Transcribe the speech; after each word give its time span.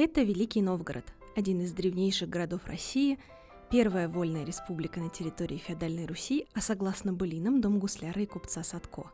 Это 0.00 0.22
Великий 0.22 0.62
Новгород, 0.62 1.12
один 1.34 1.60
из 1.60 1.72
древнейших 1.72 2.28
городов 2.28 2.66
России, 2.66 3.18
первая 3.68 4.08
вольная 4.08 4.44
республика 4.44 5.00
на 5.00 5.10
территории 5.10 5.56
феодальной 5.56 6.06
Руси, 6.06 6.46
а 6.54 6.60
согласно 6.60 7.12
былинам 7.12 7.60
дом 7.60 7.80
гусляра 7.80 8.22
и 8.22 8.26
купца 8.26 8.62
Садко. 8.62 9.10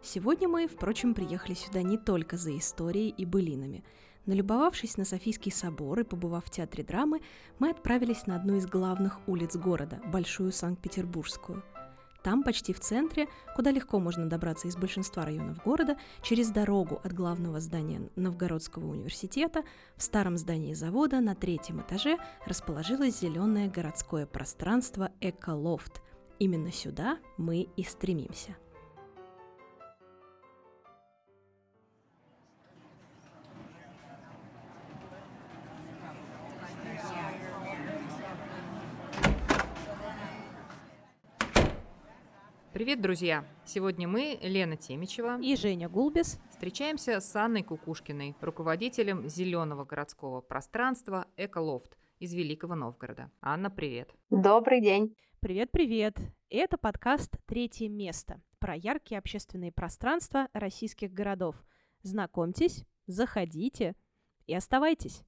Сегодня 0.00 0.46
мы, 0.46 0.68
впрочем, 0.68 1.14
приехали 1.14 1.54
сюда 1.54 1.82
не 1.82 1.98
только 1.98 2.36
за 2.36 2.56
историей 2.56 3.08
и 3.08 3.24
былинами. 3.24 3.82
Налюбовавшись 4.26 4.96
на 4.96 5.04
Софийский 5.04 5.50
собор 5.50 5.98
и 5.98 6.04
побывав 6.04 6.44
в 6.44 6.50
театре 6.50 6.84
драмы, 6.84 7.20
мы 7.58 7.70
отправились 7.70 8.28
на 8.28 8.36
одну 8.36 8.58
из 8.58 8.66
главных 8.66 9.18
улиц 9.26 9.56
города, 9.56 10.00
Большую 10.12 10.52
Санкт-Петербургскую– 10.52 11.64
там, 12.22 12.42
почти 12.42 12.72
в 12.72 12.80
центре, 12.80 13.28
куда 13.54 13.70
легко 13.70 13.98
можно 13.98 14.28
добраться 14.28 14.68
из 14.68 14.76
большинства 14.76 15.24
районов 15.24 15.62
города, 15.64 15.96
через 16.22 16.50
дорогу 16.50 17.00
от 17.02 17.12
главного 17.12 17.60
здания 17.60 18.08
Новгородского 18.16 18.86
университета, 18.90 19.62
в 19.96 20.02
старом 20.02 20.36
здании 20.36 20.74
завода 20.74 21.20
на 21.20 21.34
третьем 21.34 21.80
этаже 21.80 22.18
расположилось 22.46 23.20
зеленое 23.20 23.68
городское 23.68 24.26
пространство 24.26 25.10
«Эколофт». 25.20 26.02
Именно 26.38 26.72
сюда 26.72 27.18
мы 27.36 27.68
и 27.76 27.82
стремимся. 27.84 28.56
Привет, 42.82 43.00
друзья! 43.00 43.44
Сегодня 43.64 44.08
мы, 44.08 44.40
Лена 44.42 44.76
Темичева 44.76 45.40
и 45.40 45.54
Женя 45.54 45.88
Гулбис, 45.88 46.40
встречаемся 46.50 47.20
с 47.20 47.36
Анной 47.36 47.62
Кукушкиной, 47.62 48.34
руководителем 48.40 49.28
зеленого 49.28 49.84
городского 49.84 50.40
пространства 50.40 51.28
«Эколофт» 51.36 51.96
из 52.18 52.34
Великого 52.34 52.74
Новгорода. 52.74 53.30
Анна, 53.40 53.70
привет! 53.70 54.12
Добрый 54.30 54.80
день! 54.80 55.14
Привет-привет! 55.38 56.18
Это 56.50 56.76
подкаст 56.76 57.36
«Третье 57.46 57.88
место» 57.88 58.42
про 58.58 58.74
яркие 58.74 59.20
общественные 59.20 59.70
пространства 59.70 60.48
российских 60.52 61.12
городов. 61.12 61.54
Знакомьтесь, 62.02 62.84
заходите 63.06 63.94
и 64.48 64.56
оставайтесь! 64.56 65.22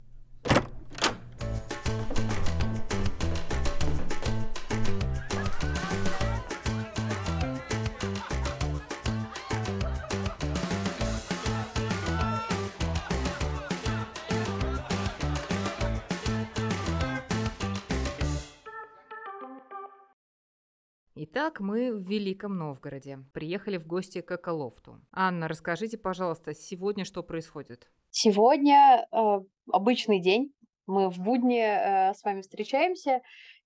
Итак, 21.16 21.60
мы 21.60 21.92
в 21.92 22.08
Великом 22.08 22.58
Новгороде. 22.58 23.20
Приехали 23.32 23.76
в 23.76 23.86
гости 23.86 24.20
к 24.20 24.32
Эколофту. 24.32 25.00
Анна, 25.12 25.46
расскажите, 25.46 25.96
пожалуйста, 25.96 26.54
сегодня 26.54 27.04
что 27.04 27.22
происходит? 27.22 27.88
Сегодня 28.10 29.06
э, 29.12 29.40
обычный 29.70 30.20
день. 30.20 30.52
Мы 30.86 31.10
в 31.10 31.20
будни 31.20 31.60
э, 31.60 32.14
с 32.14 32.24
вами 32.24 32.40
встречаемся, 32.40 33.20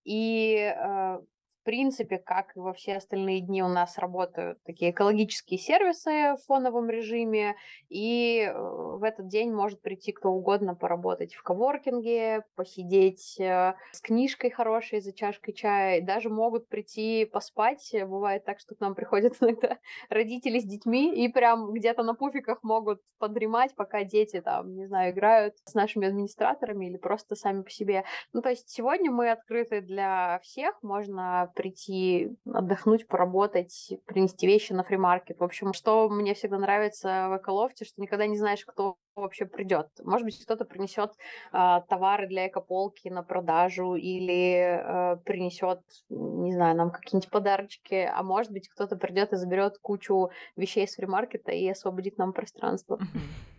и 0.05 0.57
э, 0.57 1.21
принципе, 1.64 2.19
как 2.19 2.56
и 2.56 2.61
во 2.61 2.73
все 2.73 2.97
остальные 2.97 3.41
дни, 3.41 3.62
у 3.62 3.69
нас 3.69 3.98
работают 3.98 4.62
такие 4.64 4.91
экологические 4.91 5.59
сервисы 5.59 6.34
в 6.37 6.47
фоновом 6.47 6.89
режиме, 6.91 7.56
и 7.89 8.41
э, 8.41 8.53
в 8.53 9.03
этот 9.03 9.28
день 9.28 9.53
может 9.53 9.81
прийти 9.81 10.12
кто 10.12 10.31
угодно 10.31 10.75
поработать 10.75 11.34
в 11.34 11.42
коворкинге, 11.42 12.45
посидеть 12.55 13.39
э, 13.41 13.74
с 13.92 14.01
книжкой 14.01 14.51
хорошей 14.51 15.01
за 15.01 15.13
чашкой 15.13 15.52
чая, 15.52 15.98
и 15.98 16.02
даже 16.02 16.30
могут 16.30 16.69
прийти 16.69 17.24
поспать. 17.24 17.90
Бывает 17.92 18.45
так, 18.45 18.61
что 18.61 18.75
к 18.75 18.80
нам 18.80 18.95
приходят 18.95 19.36
иногда 19.40 19.79
родители 20.11 20.58
с 20.58 20.64
детьми 20.64 21.14
и 21.14 21.29
прям 21.29 21.73
где-то 21.73 22.02
на 22.02 22.14
пуфиках 22.14 22.63
могут 22.63 23.01
подремать, 23.19 23.75
пока 23.75 24.05
дети 24.05 24.40
там, 24.40 24.75
не 24.75 24.86
знаю, 24.86 25.13
играют 25.13 25.55
с 25.64 25.75
нашими 25.75 26.08
администраторами 26.08 26.86
или 26.86 26.96
просто 26.96 27.35
сами 27.35 27.63
по 27.63 27.70
себе. 27.70 28.05
Ну, 28.33 28.42
то 28.42 28.51
есть 28.51 28.69
сегодня 28.69 29.11
мы 29.11 29.30
открыты 29.30 29.80
для 29.80 30.40
всех, 30.42 30.83
можно 30.83 31.52
прийти 31.58 32.36
отдохнуть, 32.46 33.08
поработать, 33.08 33.92
принести 34.07 34.46
вещи 34.46 34.73
на 34.73 34.85
фримаркет. 34.85 35.41
В 35.41 35.45
общем, 35.45 35.73
что 35.73 36.08
мне 36.08 36.35
всегда 36.35 36.57
нравится 36.57 37.27
в 37.29 37.36
Эколофте, 37.36 37.85
что 37.85 38.01
никогда 38.01 38.29
не 38.29 38.39
знаешь, 38.39 38.64
кто 38.64 38.96
вообще 39.20 39.46
придет. 39.46 39.89
Может 40.05 40.24
быть, 40.24 40.42
кто-то 40.42 40.64
принесет 40.64 41.12
э, 41.52 41.80
товары 41.89 42.27
для 42.29 42.48
экополки 42.48 43.08
на 43.08 43.23
продажу 43.23 43.95
или 43.95 45.14
э, 45.14 45.17
принесет, 45.24 45.80
не 46.08 46.52
знаю, 46.52 46.77
нам 46.77 46.90
какие-нибудь 46.90 47.30
подарочки, 47.30 48.11
а 48.12 48.23
может 48.23 48.52
быть, 48.52 48.68
кто-то 48.68 48.96
придет 48.96 49.33
и 49.33 49.36
заберет 49.36 49.78
кучу 49.78 50.30
вещей 50.57 50.86
с 50.86 50.96
фримаркета 50.96 51.52
и 51.52 51.68
освободит 51.68 52.18
нам 52.18 52.33
пространство. 52.33 52.98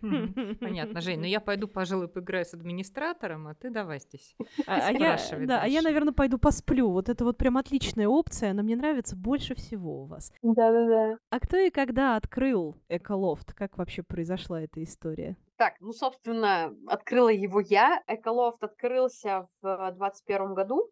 Понятно, 0.00 1.00
Жень, 1.00 1.16
но 1.16 1.22
ну 1.22 1.28
я 1.28 1.40
пойду, 1.40 1.68
пожалуй, 1.68 2.08
поиграю 2.08 2.44
с 2.44 2.54
администратором, 2.54 3.48
а 3.48 3.54
ты 3.54 3.70
давай 3.70 4.00
здесь 4.00 4.34
а, 4.66 4.88
а 4.88 4.92
я, 4.92 5.18
да, 5.46 5.62
а 5.62 5.66
я, 5.66 5.82
наверное, 5.82 6.12
пойду 6.12 6.38
посплю. 6.38 6.90
Вот 6.90 7.08
это 7.08 7.24
вот 7.24 7.36
прям 7.36 7.56
отличная 7.56 8.08
опция, 8.08 8.50
она 8.52 8.62
мне 8.62 8.76
нравится 8.76 9.16
больше 9.16 9.54
всего 9.54 10.02
у 10.02 10.06
вас. 10.06 10.32
Да-да-да. 10.42 11.18
А 11.30 11.40
кто 11.40 11.56
и 11.56 11.70
когда 11.70 12.16
открыл 12.16 12.76
Эколофт? 12.88 13.52
Как 13.52 13.78
вообще 13.78 14.02
произошла 14.02 14.60
эта 14.62 14.82
история? 14.82 15.36
Так, 15.60 15.74
ну, 15.80 15.92
собственно, 15.92 16.74
открыла 16.86 17.28
его 17.28 17.60
я. 17.60 18.02
Эколофт 18.06 18.64
открылся 18.64 19.46
в 19.60 19.90
2021 19.90 20.54
году. 20.54 20.88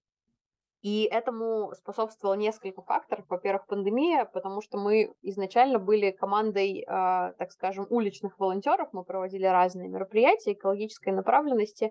И 0.83 1.05
этому 1.11 1.73
способствовало 1.75 2.35
несколько 2.35 2.83
факторов. 2.83 3.25
Во-первых, 3.31 3.67
пандемия, 3.67 4.27
потому 4.27 4.61
что 4.61 4.77
мы 4.77 5.15
изначально 5.23 5.79
были 5.79 6.11
командой, 6.11 6.83
э, 6.83 6.85
так 6.87 7.51
скажем, 7.51 7.87
уличных 7.89 8.39
волонтеров. 8.39 8.91
Мы 8.93 9.05
проводили 9.05 9.47
разные 9.47 9.89
мероприятия 9.89 10.53
экологической 10.53 11.15
направленности 11.15 11.91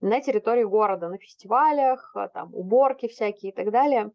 на 0.00 0.22
территории 0.22 0.64
города, 0.64 1.10
на 1.10 1.18
фестивалях, 1.18 2.16
там 2.32 2.54
уборки 2.54 3.06
всякие 3.06 3.52
и 3.52 3.54
так 3.54 3.70
далее. 3.70 4.12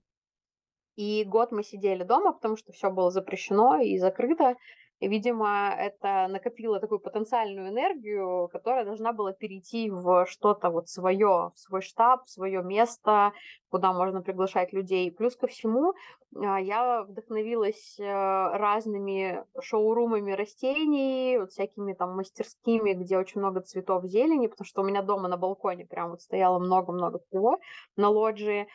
И 0.96 1.24
год 1.26 1.52
мы 1.52 1.64
сидели 1.64 2.04
дома, 2.04 2.34
потому 2.34 2.58
что 2.58 2.74
все 2.74 2.90
было 2.90 3.12
запрещено 3.12 3.80
и 3.80 4.00
закрыто. 4.00 4.56
И, 5.00 5.08
видимо, 5.08 5.74
это 5.78 6.28
накопило 6.28 6.80
такую 6.80 7.00
потенциальную 7.00 7.70
энергию, 7.70 8.50
которая 8.52 8.84
должна 8.84 9.14
была 9.14 9.32
перейти 9.32 9.90
в 9.90 10.26
что-то 10.26 10.70
вот 10.70 10.90
свое, 10.90 11.52
в 11.56 11.60
свой 11.60 11.82
штаб, 11.82 12.26
в 12.26 12.30
свое 12.30 12.62
место, 12.62 13.32
куда 13.70 13.94
можно 13.94 14.22
приглашать 14.22 14.74
людей. 14.74 15.10
Плюс 15.10 15.38
ко 15.38 15.48
всему, 15.48 15.94
а, 16.36 16.60
я 16.60 17.04
вдохновилась 17.04 17.98
э, 17.98 18.04
разными 18.04 19.46
шоурумами 19.62 20.34
растений, 20.34 21.38
вот 21.40 21.52
всякими 21.52 21.94
там 21.94 22.18
мастерскими, 22.18 22.92
где 22.92 23.18
очень 23.18 23.40
много 23.40 23.62
цветов 23.62 24.04
зелени, 24.06 24.48
потому 24.48 24.66
что 24.66 24.82
у 24.82 24.86
меня 24.86 25.02
дома 25.02 25.30
на 25.30 25.38
балконе 25.38 25.86
прям 25.86 26.12
вот 26.12 26.22
стояло 26.22 26.60
много-много 26.60 27.20
всего 27.20 27.60
на 27.96 28.10
лоджии. 28.10 28.68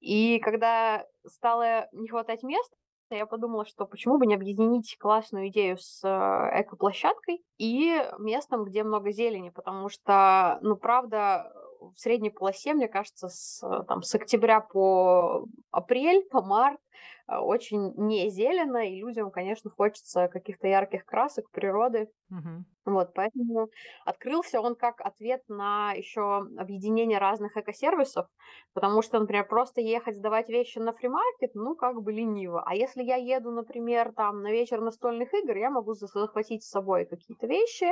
И 0.00 0.38
когда 0.38 1.06
стало 1.26 1.88
не 1.92 2.08
хватать 2.08 2.42
места, 2.42 2.76
я 3.14 3.26
подумала, 3.26 3.64
что 3.64 3.86
почему 3.86 4.18
бы 4.18 4.26
не 4.26 4.34
объединить 4.34 4.96
классную 4.98 5.48
идею 5.48 5.78
с 5.78 6.02
э, 6.04 6.60
экоплощадкой 6.60 7.44
и 7.58 8.02
местом, 8.18 8.64
где 8.64 8.82
много 8.82 9.12
зелени, 9.12 9.50
потому 9.50 9.88
что, 9.88 10.58
ну, 10.62 10.76
правда, 10.76 11.52
в 11.80 11.98
средней 11.98 12.30
полосе, 12.30 12.74
мне 12.74 12.88
кажется, 12.88 13.28
с, 13.28 13.60
там, 13.86 14.02
с 14.02 14.14
октября 14.14 14.60
по 14.60 15.46
апрель, 15.70 16.24
по 16.30 16.42
март 16.42 16.80
э, 17.28 17.36
очень 17.36 17.92
не 17.96 18.28
зелено, 18.30 18.78
и 18.78 19.00
людям, 19.00 19.30
конечно, 19.30 19.70
хочется 19.70 20.28
каких-то 20.28 20.66
ярких 20.66 21.04
красок, 21.04 21.50
природы. 21.50 22.08
Угу. 22.30 22.64
Вот, 22.86 23.12
поэтому 23.14 23.68
открылся 24.04 24.60
он 24.60 24.76
как 24.76 25.00
ответ 25.00 25.42
на 25.48 25.92
еще 25.92 26.38
объединение 26.56 27.18
разных 27.18 27.56
экосервисов, 27.56 28.28
потому 28.74 29.02
что, 29.02 29.18
например, 29.18 29.48
просто 29.48 29.80
ехать 29.80 30.16
сдавать 30.16 30.48
вещи 30.48 30.78
на 30.78 30.92
фримаркет, 30.92 31.50
ну, 31.54 31.74
как 31.74 32.00
бы 32.00 32.12
лениво. 32.12 32.62
А 32.64 32.76
если 32.76 33.02
я 33.02 33.16
еду, 33.16 33.50
например, 33.50 34.12
там 34.12 34.40
на 34.42 34.52
вечер 34.52 34.80
настольных 34.80 35.34
игр, 35.34 35.56
я 35.56 35.70
могу 35.70 35.94
захватить 35.94 36.62
с 36.62 36.70
собой 36.70 37.06
какие-то 37.06 37.48
вещи 37.48 37.88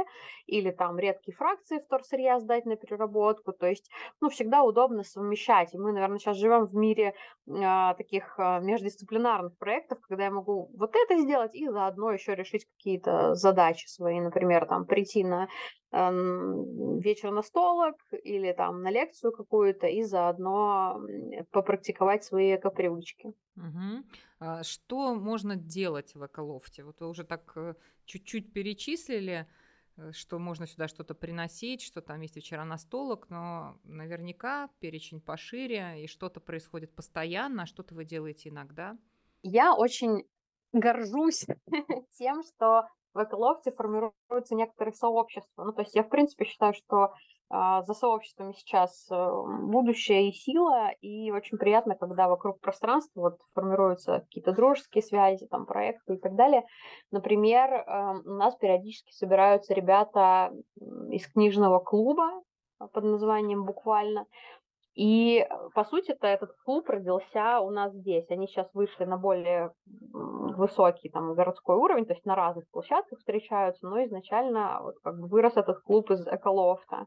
или 0.46 0.70
там 0.70 0.96
редкие 0.99 1.35
фракции 1.37 1.81
вторсырья 1.81 2.38
сдать 2.38 2.64
на 2.64 2.76
переработку. 2.76 3.52
То 3.52 3.67
есть, 3.67 3.91
ну, 4.20 4.29
всегда 4.29 4.62
удобно 4.62 5.02
совмещать. 5.02 5.75
И 5.75 5.79
мы, 5.79 5.93
наверное, 5.93 6.19
сейчас 6.19 6.37
живем 6.37 6.67
в 6.67 6.75
мире 6.75 7.14
а, 7.50 7.94
таких 7.94 8.35
а, 8.38 8.61
междисциплинарных 8.61 9.56
проектов, 9.58 9.99
когда 10.02 10.25
я 10.25 10.31
могу 10.31 10.70
вот 10.76 10.94
это 10.94 11.19
сделать 11.19 11.55
и 11.55 11.69
заодно 11.69 12.12
еще 12.12 12.35
решить 12.35 12.67
какие-то 12.76 13.35
задачи 13.35 13.87
свои, 13.88 14.20
например, 14.20 14.67
там 14.67 14.83
прийти 14.84 15.25
на 15.25 15.48
э, 15.92 16.10
вечер 17.00 17.31
настолок 17.31 17.96
или 18.25 18.52
там 18.52 18.82
на 18.82 18.90
лекцию 18.90 19.32
какую-то 19.32 19.86
и 19.86 20.02
заодно 20.02 21.00
попрактиковать 21.50 22.25
свои 22.25 22.56
эко-привычки. 22.56 23.34
Угу. 23.56 24.62
Что 24.62 25.14
можно 25.14 25.56
делать 25.56 26.14
в 26.14 26.26
эколофте? 26.26 26.84
Вот 26.84 27.00
вы 27.00 27.08
уже 27.08 27.25
так 27.25 27.52
э, 27.56 27.75
чуть-чуть 28.04 28.52
перечислили. 28.52 29.46
э, 29.96 30.12
что 30.12 30.38
можно 30.38 30.66
сюда 30.66 30.88
что-то 30.88 31.14
приносить, 31.14 31.82
что 31.82 32.00
там 32.00 32.20
есть 32.20 32.36
вечера 32.36 32.64
настолок, 32.64 33.31
но 33.31 33.78
наверняка 33.84 34.69
перечень 34.81 35.20
пошире, 35.20 36.02
и 36.04 36.06
что-то 36.08 36.40
происходит 36.40 36.94
постоянно, 36.94 37.62
а 37.62 37.66
что-то 37.66 37.94
вы 37.94 38.04
делаете 38.04 38.48
иногда. 38.48 38.98
Я 39.42 39.75
очень 39.75 40.25
горжусь 40.72 41.46
тем, 42.19 42.42
что 42.42 42.88
в 43.14 43.22
Эколофте 43.22 43.72
формируются 43.72 44.55
некоторые 44.55 44.94
сообщества. 44.94 45.64
Ну, 45.64 45.72
то 45.72 45.82
есть 45.82 45.94
я, 45.94 46.02
в 46.02 46.08
принципе, 46.08 46.44
считаю, 46.44 46.75
что 46.75 47.12
а, 47.50 47.82
за 47.82 47.94
сообществами 47.94 48.52
сейчас 48.52 49.06
э, 49.11 49.31
будущее 49.62 50.28
и 50.28 50.32
сила, 50.32 50.90
и 51.00 51.31
очень 51.31 51.58
приятно, 51.58 51.94
когда 51.94 52.28
вокруг 52.28 52.58
пространства 52.61 53.20
вот 53.20 53.38
формируются 53.55 54.20
какие-то 54.20 54.52
дружеские 54.52 55.02
связи, 55.02 55.46
там, 55.46 55.66
проекты 55.66 56.14
и 56.14 56.19
так 56.19 56.34
далее. 56.34 56.64
Например, 57.12 57.70
эм, 57.70 58.22
у 58.25 58.37
нас 58.38 58.56
периодически 58.56 59.12
собираются 59.12 59.75
ребята 59.75 60.52
из 61.10 61.28
книжного 61.28 61.78
клуба 61.78 62.43
под 62.78 63.05
названием 63.05 63.64
«Буквально», 63.64 64.26
и, 64.94 65.38
э, 65.38 65.46
по 65.75 65.85
сути-то, 65.85 66.26
этот 66.26 66.52
клуб 66.64 66.88
родился 66.88 67.61
у 67.61 67.70
нас 67.70 67.93
здесь. 67.93 68.31
Они 68.31 68.46
сейчас 68.46 68.69
вышли 68.75 69.05
на 69.05 69.17
более 69.17 69.73
высокий 70.12 71.08
там, 71.08 71.35
городской 71.35 71.76
уровень, 71.76 72.06
то 72.06 72.12
есть 72.12 72.25
на 72.25 72.37
разных 72.37 72.69
площадках 72.70 73.19
встречаются, 73.19 73.87
но 73.87 74.05
изначально 74.05 74.79
вот, 74.82 74.94
как 75.02 75.19
бы 75.19 75.26
вырос 75.26 75.56
этот 75.56 75.81
клуб 75.81 76.11
из 76.12 76.26
эколофта. 76.29 77.06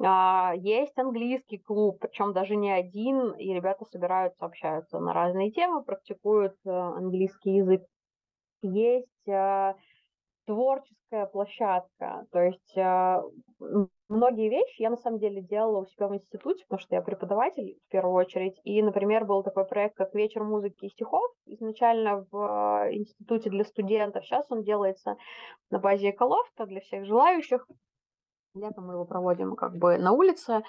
А, 0.00 0.52
есть 0.56 0.96
английский 0.96 1.58
клуб, 1.58 1.98
причем 2.00 2.32
даже 2.32 2.54
не 2.54 2.70
один, 2.70 3.32
и 3.32 3.52
ребята 3.52 3.84
собираются, 3.86 4.44
общаются 4.44 5.00
на 5.00 5.12
разные 5.12 5.50
темы, 5.50 5.82
практикуют 5.82 6.54
э, 6.64 6.70
английский 6.70 7.56
язык. 7.56 7.82
Есть 8.62 9.28
э, 9.28 9.74
творческая 10.46 11.26
площадка. 11.26 12.26
То 12.32 12.40
есть 12.40 12.76
э, 12.76 13.22
многие 14.08 14.48
вещи 14.48 14.82
я 14.82 14.90
на 14.90 14.96
самом 14.96 15.18
деле 15.18 15.42
делала 15.42 15.80
у 15.82 15.86
себя 15.86 16.08
в 16.08 16.14
институте, 16.14 16.64
потому 16.64 16.80
что 16.80 16.94
я 16.94 17.02
преподаватель 17.02 17.78
в 17.86 17.90
первую 17.90 18.14
очередь. 18.14 18.58
И, 18.64 18.82
например, 18.82 19.24
был 19.24 19.42
такой 19.42 19.66
проект, 19.66 19.96
как 19.96 20.14
«Вечер 20.14 20.44
музыки 20.44 20.86
и 20.86 20.90
стихов», 20.90 21.24
изначально 21.46 22.26
в 22.30 22.86
э, 22.86 22.94
институте 22.94 23.50
для 23.50 23.64
студентов. 23.64 24.24
Сейчас 24.24 24.46
он 24.50 24.62
делается 24.62 25.16
на 25.70 25.78
базе 25.78 26.10
Эколофта 26.10 26.66
для 26.66 26.80
всех 26.80 27.04
желающих. 27.04 27.66
Летом 28.54 28.86
мы 28.86 28.94
его 28.94 29.04
проводим 29.04 29.54
как 29.54 29.76
бы 29.76 29.98
на 29.98 30.12
улице. 30.12 30.62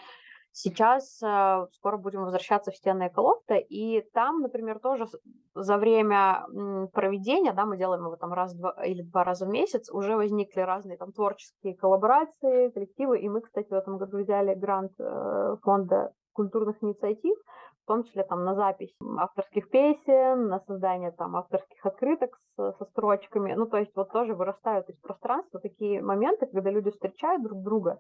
Сейчас 0.59 1.21
э, 1.21 1.68
скоро 1.74 1.98
будем 1.98 2.24
возвращаться 2.24 2.71
в 2.71 2.75
стены 2.75 3.09
Эколофта, 3.09 3.57
и 3.57 4.01
там, 4.12 4.42
например, 4.42 4.80
тоже 4.80 5.06
за 5.54 5.77
время 5.77 6.48
проведения, 6.94 7.54
да, 7.54 7.68
мы 7.68 7.77
делаем 7.77 8.06
его 8.06 8.15
там 8.15 8.33
раз 8.33 8.56
два, 8.56 8.71
или 8.83 9.04
два 9.04 9.24
раза 9.24 9.45
в 9.45 9.50
месяц, 9.50 9.88
уже 9.92 10.15
возникли 10.15 10.62
разные 10.62 10.98
там 10.98 11.12
творческие 11.12 11.75
коллаборации, 11.75 12.71
коллективы, 12.71 13.19
и 13.19 13.30
мы, 13.30 13.42
кстати, 13.42 13.69
в 13.69 13.74
этом 13.74 14.00
году 14.00 14.18
взяли 14.18 14.56
грант 14.56 14.94
э, 14.98 15.57
фонда 15.62 16.12
культурных 16.33 16.83
инициатив, 16.83 17.38
в 17.83 17.88
том 17.88 18.04
числе 18.04 18.24
там 18.24 18.44
на 18.44 18.56
запись 18.56 18.98
авторских 19.19 19.69
песен, 19.69 20.48
на 20.48 20.59
создание 20.62 21.12
там 21.12 21.36
авторских 21.36 21.86
открыток 21.86 22.36
с, 22.56 22.74
со 22.80 22.86
строчками. 22.86 23.54
Ну, 23.54 23.68
то 23.68 23.77
есть 23.77 23.95
вот 23.95 24.12
тоже 24.12 24.33
вырастают 24.33 24.89
из 24.89 24.98
пространства 24.98 25.59
такие 25.59 26.01
моменты, 26.01 26.48
когда 26.48 26.71
люди 26.71 26.89
встречают 26.89 27.44
друг 27.44 27.62
друга, 27.62 28.00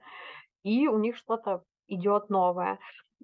и 0.63 0.87
у 0.87 0.97
них 0.97 1.15
что-то 1.17 1.61
идет 1.87 2.29
новое. 2.29 2.79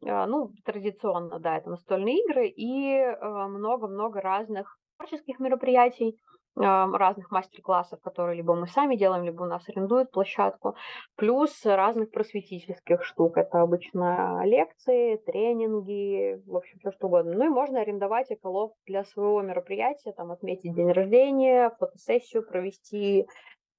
А, 0.06 0.26
ну, 0.26 0.52
традиционно, 0.66 1.40
да, 1.40 1.58
это 1.58 1.70
настольные 1.70 2.24
игры 2.24 2.48
и 2.48 2.98
а, 2.98 3.48
много-много 3.48 4.22
разных 4.22 4.78
творческих 4.98 5.40
мероприятий, 5.40 6.18
а, 6.56 6.88
разных 6.88 7.32
мастер-классов, 7.32 8.00
которые 8.02 8.38
либо 8.38 8.56
мы 8.56 8.68
сами 8.68 8.96
делаем, 8.96 9.24
либо 9.24 9.44
у 9.44 9.48
нас 9.48 9.68
арендуют 9.70 10.12
площадку, 10.12 10.76
плюс 11.16 11.66
разных 11.66 12.12
просветительских 12.12 13.04
штук. 13.04 13.38
Это 13.38 13.62
обычно 13.62 14.42
лекции, 14.46 15.18
тренинги, 15.18 16.42
в 16.46 16.56
общем, 16.56 16.80
все 16.80 16.92
что 16.92 17.08
угодно. 17.08 17.34
Ну 17.34 17.46
и 17.46 17.50
можно 17.50 17.80
арендовать 17.82 18.32
эколов 18.32 18.72
для 18.86 19.04
своего 19.04 19.42
мероприятия, 19.42 20.12
там 20.12 20.32
отметить 20.32 20.76
день 20.76 20.92
рождения, 20.92 21.72
фотосессию 21.80 22.46
провести, 22.46 23.26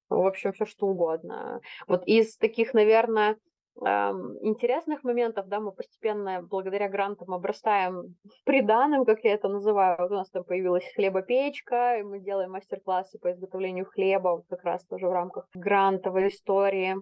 в 0.09 0.25
общем, 0.25 0.53
все 0.53 0.65
что 0.65 0.87
угодно. 0.87 1.61
Вот 1.87 2.03
из 2.05 2.37
таких, 2.37 2.73
наверное, 2.73 3.37
интересных 3.77 5.03
моментов, 5.03 5.47
да, 5.47 5.59
мы 5.59 5.71
постепенно 5.71 6.41
благодаря 6.41 6.87
грантам 6.87 7.33
обрастаем 7.33 8.15
приданым, 8.45 9.05
как 9.05 9.23
я 9.23 9.33
это 9.33 9.49
называю. 9.49 9.97
Вот 9.99 10.11
у 10.11 10.15
нас 10.15 10.29
там 10.29 10.43
появилась 10.43 10.85
хлебопечка, 10.95 11.97
и 11.99 12.03
мы 12.03 12.19
делаем 12.19 12.51
мастер-классы 12.51 13.19
по 13.19 13.31
изготовлению 13.31 13.85
хлеба, 13.85 14.29
вот 14.29 14.45
как 14.49 14.63
раз 14.63 14.85
тоже 14.85 15.07
в 15.07 15.11
рамках 15.11 15.47
грантовой 15.53 16.29
истории. 16.29 16.95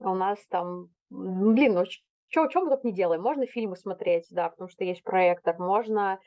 У 0.00 0.14
нас 0.14 0.38
там, 0.48 0.88
блин, 1.10 1.74
ну 1.74 1.84
что, 2.28 2.50
что 2.50 2.62
мы 2.62 2.70
тут 2.70 2.84
не 2.84 2.92
делаем? 2.92 3.22
Можно 3.22 3.46
фильмы 3.46 3.76
смотреть, 3.76 4.26
да, 4.30 4.48
потому 4.48 4.68
что 4.68 4.84
есть 4.84 5.04
проектор, 5.04 5.58
можно 5.58 6.14
а, 6.14 6.18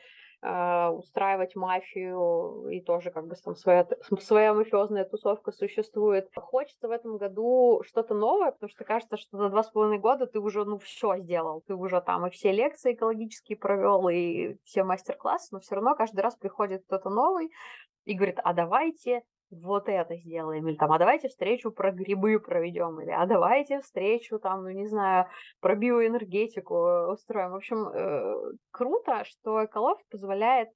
устраивать 0.42 1.56
мафию, 1.56 2.68
и 2.70 2.80
тоже 2.82 3.12
как 3.12 3.28
бы 3.28 3.36
там 3.44 3.56
своя, 3.56 3.88
своя 4.20 4.54
мафиозная 4.54 5.04
тусовка 5.04 5.52
существует. 5.52 6.30
Хочется 6.36 6.88
в 6.88 6.92
этом 6.92 7.18
году 7.18 7.82
что-то 7.86 8.14
новое, 8.14 8.52
потому 8.52 8.70
что 8.70 8.84
кажется, 8.84 9.18
что 9.18 9.38
за 9.38 9.50
два 9.50 9.64
с 9.64 9.72
половиной 9.72 10.00
года 10.00 10.28
ты 10.28 10.40
уже, 10.40 10.64
ну, 10.64 10.78
все 10.78 11.18
сделал. 11.18 11.64
Ты 11.68 11.76
уже 11.76 12.02
там 12.02 12.28
и 12.28 12.30
все 12.30 12.52
лекции 12.52 12.94
экологические 12.94 13.58
провел, 13.58 14.08
и 14.10 14.58
все 14.64 14.84
мастер-классы, 14.84 15.50
но 15.52 15.60
все 15.60 15.76
равно 15.76 15.96
каждый 15.96 16.22
раз 16.22 16.36
приходит 16.36 16.84
кто-то 16.86 17.10
новый 17.10 17.52
и 18.06 18.14
говорит, 18.14 18.40
а 18.44 18.54
давайте 18.54 19.24
вот 19.50 19.88
это 19.88 20.16
сделаем, 20.16 20.68
или 20.68 20.76
там, 20.76 20.92
а 20.92 21.00
давайте 21.00 21.30
встречу 21.30 21.72
про 21.72 21.92
грибы 21.92 22.40
проведем, 22.40 23.00
или 23.02 23.12
а 23.12 23.26
давайте 23.26 23.80
встречу 23.82 24.40
там, 24.40 24.64
ну 24.64 24.70
не 24.70 24.88
знаю, 24.88 25.28
про 25.60 25.76
биоэнергетику 25.76 26.76
э, 26.76 27.12
устроим. 27.14 27.52
В 27.52 27.56
общем, 27.56 27.88
э, 27.88 28.54
круто, 28.72 29.24
что 29.26 29.64
Эколов 29.64 30.00
позволяет 30.10 30.70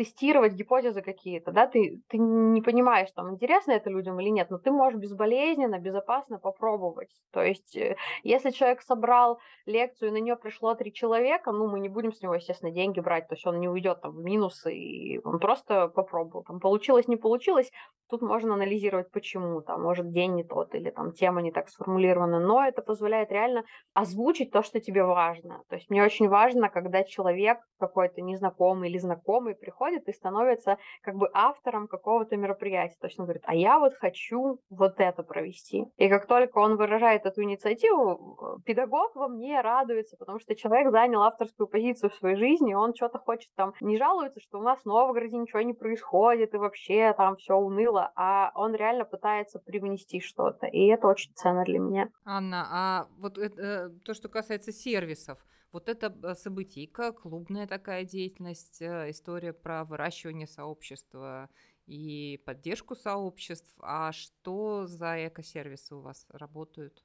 тестировать 0.00 0.54
гипотезы 0.54 1.02
какие-то, 1.02 1.52
да, 1.52 1.66
ты, 1.66 2.00
ты 2.08 2.16
не 2.16 2.62
понимаешь, 2.62 3.10
там, 3.14 3.34
интересно 3.34 3.72
это 3.72 3.90
людям 3.90 4.18
или 4.18 4.30
нет, 4.30 4.48
но 4.48 4.56
ты 4.56 4.70
можешь 4.70 4.98
безболезненно, 4.98 5.78
безопасно 5.78 6.38
попробовать. 6.38 7.10
То 7.32 7.42
есть, 7.42 7.76
э, 7.76 7.96
если 8.22 8.50
человек 8.50 8.80
собрал 8.80 9.40
лекцию, 9.66 10.08
и 10.08 10.12
на 10.12 10.16
нее 10.16 10.36
пришло 10.36 10.74
три 10.74 10.90
человека, 10.90 11.52
ну, 11.52 11.68
мы 11.68 11.80
не 11.80 11.90
будем 11.90 12.12
с 12.12 12.22
него, 12.22 12.34
естественно, 12.34 12.72
деньги 12.72 13.00
брать, 13.00 13.28
то 13.28 13.34
есть 13.34 13.46
он 13.46 13.60
не 13.60 13.68
уйдет 13.68 14.00
там 14.00 14.12
в 14.12 14.24
минус, 14.24 14.64
и 14.66 15.20
он 15.22 15.38
просто 15.38 15.88
попробовал. 15.88 16.44
Там, 16.44 16.60
получилось, 16.60 17.06
не 17.06 17.16
получилось, 17.16 17.70
тут 18.08 18.22
можно 18.22 18.54
анализировать, 18.54 19.10
почему, 19.10 19.60
там, 19.60 19.82
может, 19.82 20.10
день 20.10 20.34
не 20.34 20.44
тот, 20.44 20.74
или 20.74 20.90
там 20.90 21.12
тема 21.12 21.42
не 21.42 21.52
так 21.52 21.68
сформулирована, 21.68 22.40
но 22.40 22.64
это 22.64 22.80
позволяет 22.80 23.30
реально 23.30 23.64
озвучить 23.92 24.50
то, 24.50 24.62
что 24.62 24.80
тебе 24.80 25.04
важно. 25.04 25.62
То 25.68 25.76
есть 25.76 25.90
мне 25.90 26.02
очень 26.02 26.28
важно, 26.28 26.70
когда 26.70 27.04
человек 27.04 27.58
какой-то 27.78 28.22
незнакомый 28.22 28.88
или 28.88 28.98
знакомый 28.98 29.54
приходит, 29.54 29.89
приходит 29.90 30.08
и 30.08 30.12
становится 30.12 30.78
как 31.02 31.16
бы 31.16 31.28
автором 31.32 31.88
какого-то 31.88 32.36
мероприятия. 32.36 32.96
То 33.00 33.06
есть 33.06 33.18
он 33.18 33.26
говорит, 33.26 33.42
а 33.46 33.54
я 33.54 33.78
вот 33.78 33.94
хочу 33.94 34.60
вот 34.70 34.94
это 34.98 35.22
провести. 35.22 35.86
И 35.96 36.08
как 36.08 36.26
только 36.26 36.58
он 36.58 36.76
выражает 36.76 37.26
эту 37.26 37.42
инициативу, 37.42 38.60
педагог 38.64 39.14
во 39.16 39.28
мне 39.28 39.60
радуется, 39.60 40.16
потому 40.16 40.38
что 40.38 40.54
человек 40.54 40.90
занял 40.90 41.22
авторскую 41.22 41.66
позицию 41.66 42.10
в 42.10 42.14
своей 42.14 42.36
жизни, 42.36 42.74
он 42.74 42.94
что-то 42.94 43.18
хочет 43.18 43.50
там, 43.56 43.72
не 43.80 43.96
жалуется, 43.96 44.40
что 44.40 44.58
у 44.58 44.62
нас 44.62 44.80
в 44.80 44.86
Новгороде 44.86 45.36
ничего 45.36 45.62
не 45.62 45.74
происходит, 45.74 46.54
и 46.54 46.58
вообще 46.58 47.14
там 47.16 47.36
все 47.36 47.54
уныло, 47.54 48.12
а 48.16 48.52
он 48.54 48.74
реально 48.74 49.04
пытается 49.04 49.58
привнести 49.58 50.20
что-то. 50.20 50.66
И 50.66 50.86
это 50.86 51.08
очень 51.08 51.32
ценно 51.34 51.64
для 51.64 51.78
меня. 51.78 52.08
Анна, 52.24 52.66
а 52.70 53.06
вот 53.18 53.38
это, 53.38 53.62
э, 53.62 53.88
то, 54.04 54.14
что 54.14 54.28
касается 54.28 54.72
сервисов, 54.72 55.38
вот 55.72 55.88
это 55.88 56.34
событийка, 56.34 57.12
клубная 57.12 57.66
такая 57.66 58.04
деятельность, 58.04 58.82
э, 58.82 59.10
история 59.10 59.52
про 59.52 59.84
выращивание 59.84 60.46
сообщества 60.46 61.50
и 61.86 62.42
поддержку 62.44 62.94
сообществ. 62.94 63.74
А 63.80 64.12
что 64.12 64.86
за 64.86 65.28
экосервисы 65.28 65.94
у 65.94 66.00
вас 66.00 66.26
работают 66.30 67.04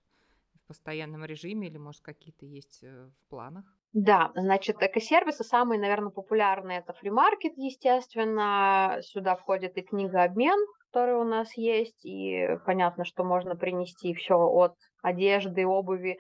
в 0.56 0.68
постоянном 0.68 1.26
режиме 1.26 1.68
или, 1.68 1.78
может, 1.78 2.02
какие-то 2.02 2.46
есть 2.46 2.80
э, 2.84 3.10
в 3.10 3.30
планах? 3.30 3.66
Да, 3.94 4.32
значит, 4.36 4.76
экосервисы 4.84 5.46
самые, 5.46 5.80
наверное, 5.80 6.10
популярные 6.10 6.80
это 6.80 6.92
фримаркет, 6.94 7.54
естественно. 7.56 8.98
Сюда 9.02 9.36
входит 9.38 9.78
и 9.78 9.84
книгообмен, 9.84 10.58
который 10.92 11.16
у 11.16 11.24
нас 11.24 11.56
есть, 11.56 12.06
и 12.06 12.58
понятно, 12.66 13.06
что 13.06 13.24
можно 13.24 13.56
принести 13.56 14.14
все 14.14 14.36
от 14.36 14.76
одежды, 15.02 15.66
обуви 15.66 16.20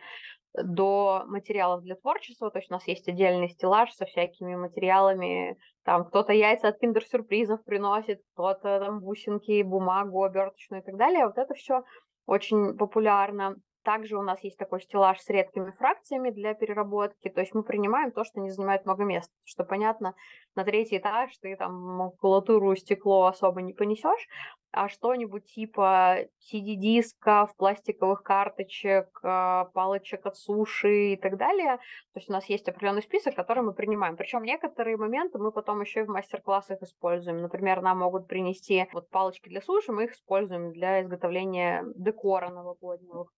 до 0.63 1.23
материалов 1.27 1.83
для 1.83 1.95
творчества. 1.95 2.51
То 2.51 2.59
есть 2.59 2.71
у 2.71 2.73
нас 2.73 2.87
есть 2.87 3.07
отдельный 3.07 3.49
стеллаж 3.49 3.91
со 3.93 4.05
всякими 4.05 4.55
материалами. 4.55 5.57
Там 5.83 6.05
кто-то 6.05 6.33
яйца 6.33 6.69
от 6.69 6.79
киндер-сюрпризов 6.79 7.63
приносит, 7.63 8.21
кто-то 8.33 8.79
там 8.79 8.99
бусинки, 8.99 9.61
бумагу 9.63 10.23
оберточную 10.23 10.81
и 10.81 10.85
так 10.85 10.95
далее. 10.97 11.25
Вот 11.25 11.37
это 11.37 11.53
все 11.53 11.83
очень 12.25 12.77
популярно. 12.77 13.55
Также 13.83 14.17
у 14.17 14.23
нас 14.23 14.43
есть 14.43 14.57
такой 14.57 14.81
стеллаж 14.81 15.19
с 15.19 15.29
редкими 15.29 15.69
фракциями 15.71 16.31
для 16.31 16.55
переработки. 16.55 17.29
То 17.29 17.41
есть 17.41 17.53
мы 17.53 17.61
принимаем 17.61 18.11
то, 18.11 18.23
что 18.23 18.39
не 18.39 18.49
занимает 18.49 18.85
много 18.85 19.03
места. 19.03 19.31
Что 19.43 19.63
понятно, 19.63 20.15
на 20.55 20.63
третий 20.63 20.97
этаж 20.97 21.35
ты 21.37 21.55
там 21.55 21.73
макулатуру, 21.73 22.75
стекло 22.75 23.25
особо 23.25 23.61
не 23.61 23.73
понесешь, 23.73 24.27
а 24.71 24.89
что-нибудь 24.89 25.45
типа 25.45 26.27
CD-дисков, 26.41 27.55
пластиковых 27.55 28.23
карточек, 28.23 29.07
а, 29.23 29.65
палочек 29.73 30.25
от 30.25 30.35
суши 30.35 31.13
и 31.13 31.15
так 31.15 31.37
далее. 31.37 31.77
То 32.13 32.19
есть 32.19 32.29
у 32.29 32.33
нас 32.33 32.45
есть 32.49 32.67
определенный 32.67 33.01
список, 33.01 33.35
который 33.35 33.63
мы 33.63 33.73
принимаем. 33.73 34.17
Причем 34.17 34.43
некоторые 34.43 34.97
моменты 34.97 35.39
мы 35.39 35.51
потом 35.51 35.79
еще 35.81 36.01
и 36.01 36.03
в 36.03 36.09
мастер-классах 36.09 36.81
используем. 36.81 37.41
Например, 37.41 37.81
нам 37.81 37.99
могут 37.99 38.27
принести 38.27 38.85
вот 38.91 39.09
палочки 39.09 39.47
для 39.47 39.61
суши, 39.61 39.93
мы 39.93 40.05
их 40.05 40.13
используем 40.13 40.73
для 40.73 41.01
изготовления 41.01 41.85
декора 41.95 42.49
новогоднего 42.49 43.29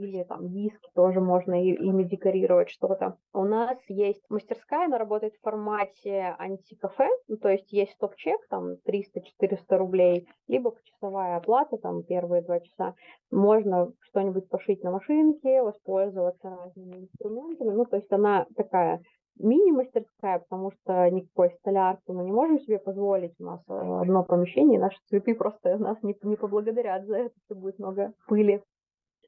или 0.00 0.22
там 0.24 0.48
диски 0.48 0.90
тоже 0.94 1.20
можно 1.20 1.62
и, 1.62 1.72
ими 1.72 2.04
декорировать 2.04 2.70
что-то. 2.70 3.16
У 3.32 3.44
нас 3.44 3.78
есть 3.88 4.22
мастерская, 4.28 4.86
она 4.86 4.98
работает 4.98 5.34
в 5.34 5.42
формате 5.42 6.34
антикафе, 6.38 7.08
ну, 7.28 7.36
то 7.36 7.48
есть 7.48 7.72
есть 7.72 7.92
стоп-чек, 7.92 8.40
там 8.48 8.74
300-400 8.86 9.76
рублей, 9.76 10.28
либо 10.48 10.70
почасовая 10.70 11.36
оплата, 11.36 11.76
там 11.76 12.02
первые 12.02 12.42
два 12.42 12.60
часа. 12.60 12.94
Можно 13.30 13.92
что-нибудь 14.00 14.48
пошить 14.48 14.82
на 14.82 14.90
машинке, 14.90 15.62
воспользоваться 15.62 16.50
разными 16.50 17.00
инструментами, 17.00 17.70
ну, 17.70 17.84
то 17.84 17.96
есть 17.96 18.10
она 18.12 18.46
такая 18.56 19.00
мини-мастерская, 19.42 20.40
потому 20.40 20.72
что 20.72 21.08
никакой 21.10 21.50
столярки 21.60 22.10
мы 22.10 22.24
не 22.24 22.32
можем 22.32 22.58
себе 22.60 22.78
позволить. 22.78 23.34
У 23.38 23.44
нас 23.44 23.60
э, 23.68 24.00
одно 24.02 24.22
помещение, 24.24 24.78
наши 24.78 24.98
цветы 25.08 25.34
просто 25.34 25.76
нас 25.78 26.02
не, 26.02 26.16
не 26.22 26.36
поблагодарят 26.36 27.06
за 27.06 27.16
это, 27.16 27.34
что 27.44 27.54
будет 27.54 27.78
много 27.78 28.12
пыли. 28.26 28.62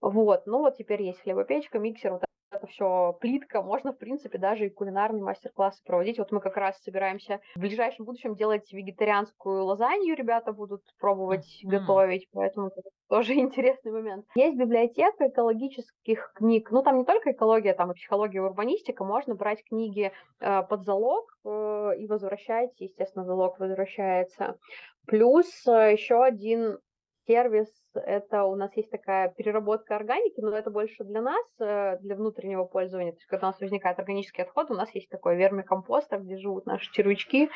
Вот, 0.03 0.47
ну 0.47 0.59
вот 0.59 0.77
теперь 0.77 1.03
есть 1.03 1.23
хлебопечка, 1.23 1.79
миксер, 1.79 2.13
вот 2.13 2.25
это 2.51 2.67
все 2.67 3.17
плитка, 3.21 3.63
можно, 3.63 3.93
в 3.93 3.99
принципе, 3.99 4.37
даже 4.37 4.67
и 4.67 4.71
кулинарные 4.71 5.23
мастер-классы 5.23 5.83
проводить. 5.85 6.19
Вот 6.19 6.33
мы 6.33 6.41
как 6.41 6.57
раз 6.57 6.77
собираемся 6.83 7.41
в 7.55 7.61
ближайшем 7.61 8.05
будущем 8.05 8.35
делать 8.35 8.71
вегетарианскую 8.73 9.65
лазанью, 9.65 10.17
ребята 10.17 10.53
будут 10.53 10.83
пробовать 10.99 11.47
mm-hmm. 11.47 11.69
готовить, 11.69 12.29
поэтому 12.33 12.69
это 12.69 12.83
тоже 13.09 13.35
интересный 13.37 13.93
момент. 13.93 14.27
Есть 14.35 14.57
библиотека 14.57 15.29
экологических 15.29 16.33
книг, 16.35 16.71
ну 16.73 16.83
там 16.83 16.99
не 16.99 17.05
только 17.05 17.31
экология, 17.31 17.75
там 17.75 17.93
и 17.93 17.95
психология, 17.95 18.39
и 18.39 18.43
урбанистика, 18.43 19.05
можно 19.05 19.35
брать 19.35 19.65
книги 19.65 20.13
э, 20.41 20.63
под 20.65 20.85
залог 20.85 21.33
э, 21.45 21.93
и 21.99 22.07
возвращать, 22.09 22.73
естественно, 22.81 23.25
залог 23.25 23.59
возвращается. 23.61 24.59
Плюс 25.07 25.47
э, 25.67 25.93
еще 25.93 26.23
один 26.23 26.79
сервис 27.27 27.69
это 27.95 28.45
у 28.45 28.57
нас 28.57 28.77
есть 28.77 28.91
такая 28.91 29.29
переработка 29.29 29.97
органики, 29.97 30.41
но 30.41 30.57
это 30.57 30.71
больше 30.71 31.05
для 31.05 31.21
нас, 31.21 31.45
э, 31.61 31.99
для 32.01 32.17
внутреннего 32.17 32.65
пользования. 32.65 33.13
То 33.13 33.19
есть, 33.19 33.27
когда 33.27 33.49
у 33.49 33.51
нас 33.51 33.61
возникает 33.61 33.99
органический 33.99 34.45
отход, 34.45 34.71
у 34.71 34.75
нас 34.75 34.95
есть 34.95 35.09
такой 35.09 35.37
вермикомпостер, 35.37 36.21
где 36.21 36.39
живут 36.39 36.67
наши 36.67 36.91
червячки, 36.93 37.51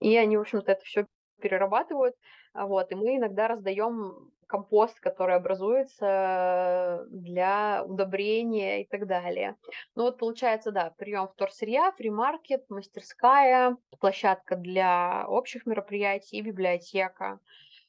и 0.00 0.16
они, 0.16 0.36
в 0.36 0.40
общем-то, 0.40 0.72
это 0.72 0.84
все 0.84 1.06
перерабатывают. 1.40 2.14
А 2.52 2.66
вот, 2.66 2.90
и 2.90 2.94
мы 2.94 3.16
иногда 3.16 3.48
раздаем 3.48 4.30
компост, 4.46 5.00
который 5.00 5.34
образуется 5.34 7.04
для 7.10 7.84
удобрения 7.84 8.82
и 8.82 8.86
так 8.86 9.06
далее. 9.06 9.56
Ну 9.94 10.04
вот 10.04 10.18
получается, 10.18 10.70
да, 10.70 10.92
прием 10.96 11.28
вторсырья, 11.28 11.92
фримаркет, 11.92 12.64
мастерская, 12.70 13.76
площадка 14.00 14.56
для 14.56 15.26
общих 15.28 15.66
мероприятий 15.66 16.38
и 16.38 16.42
библиотека. 16.42 17.40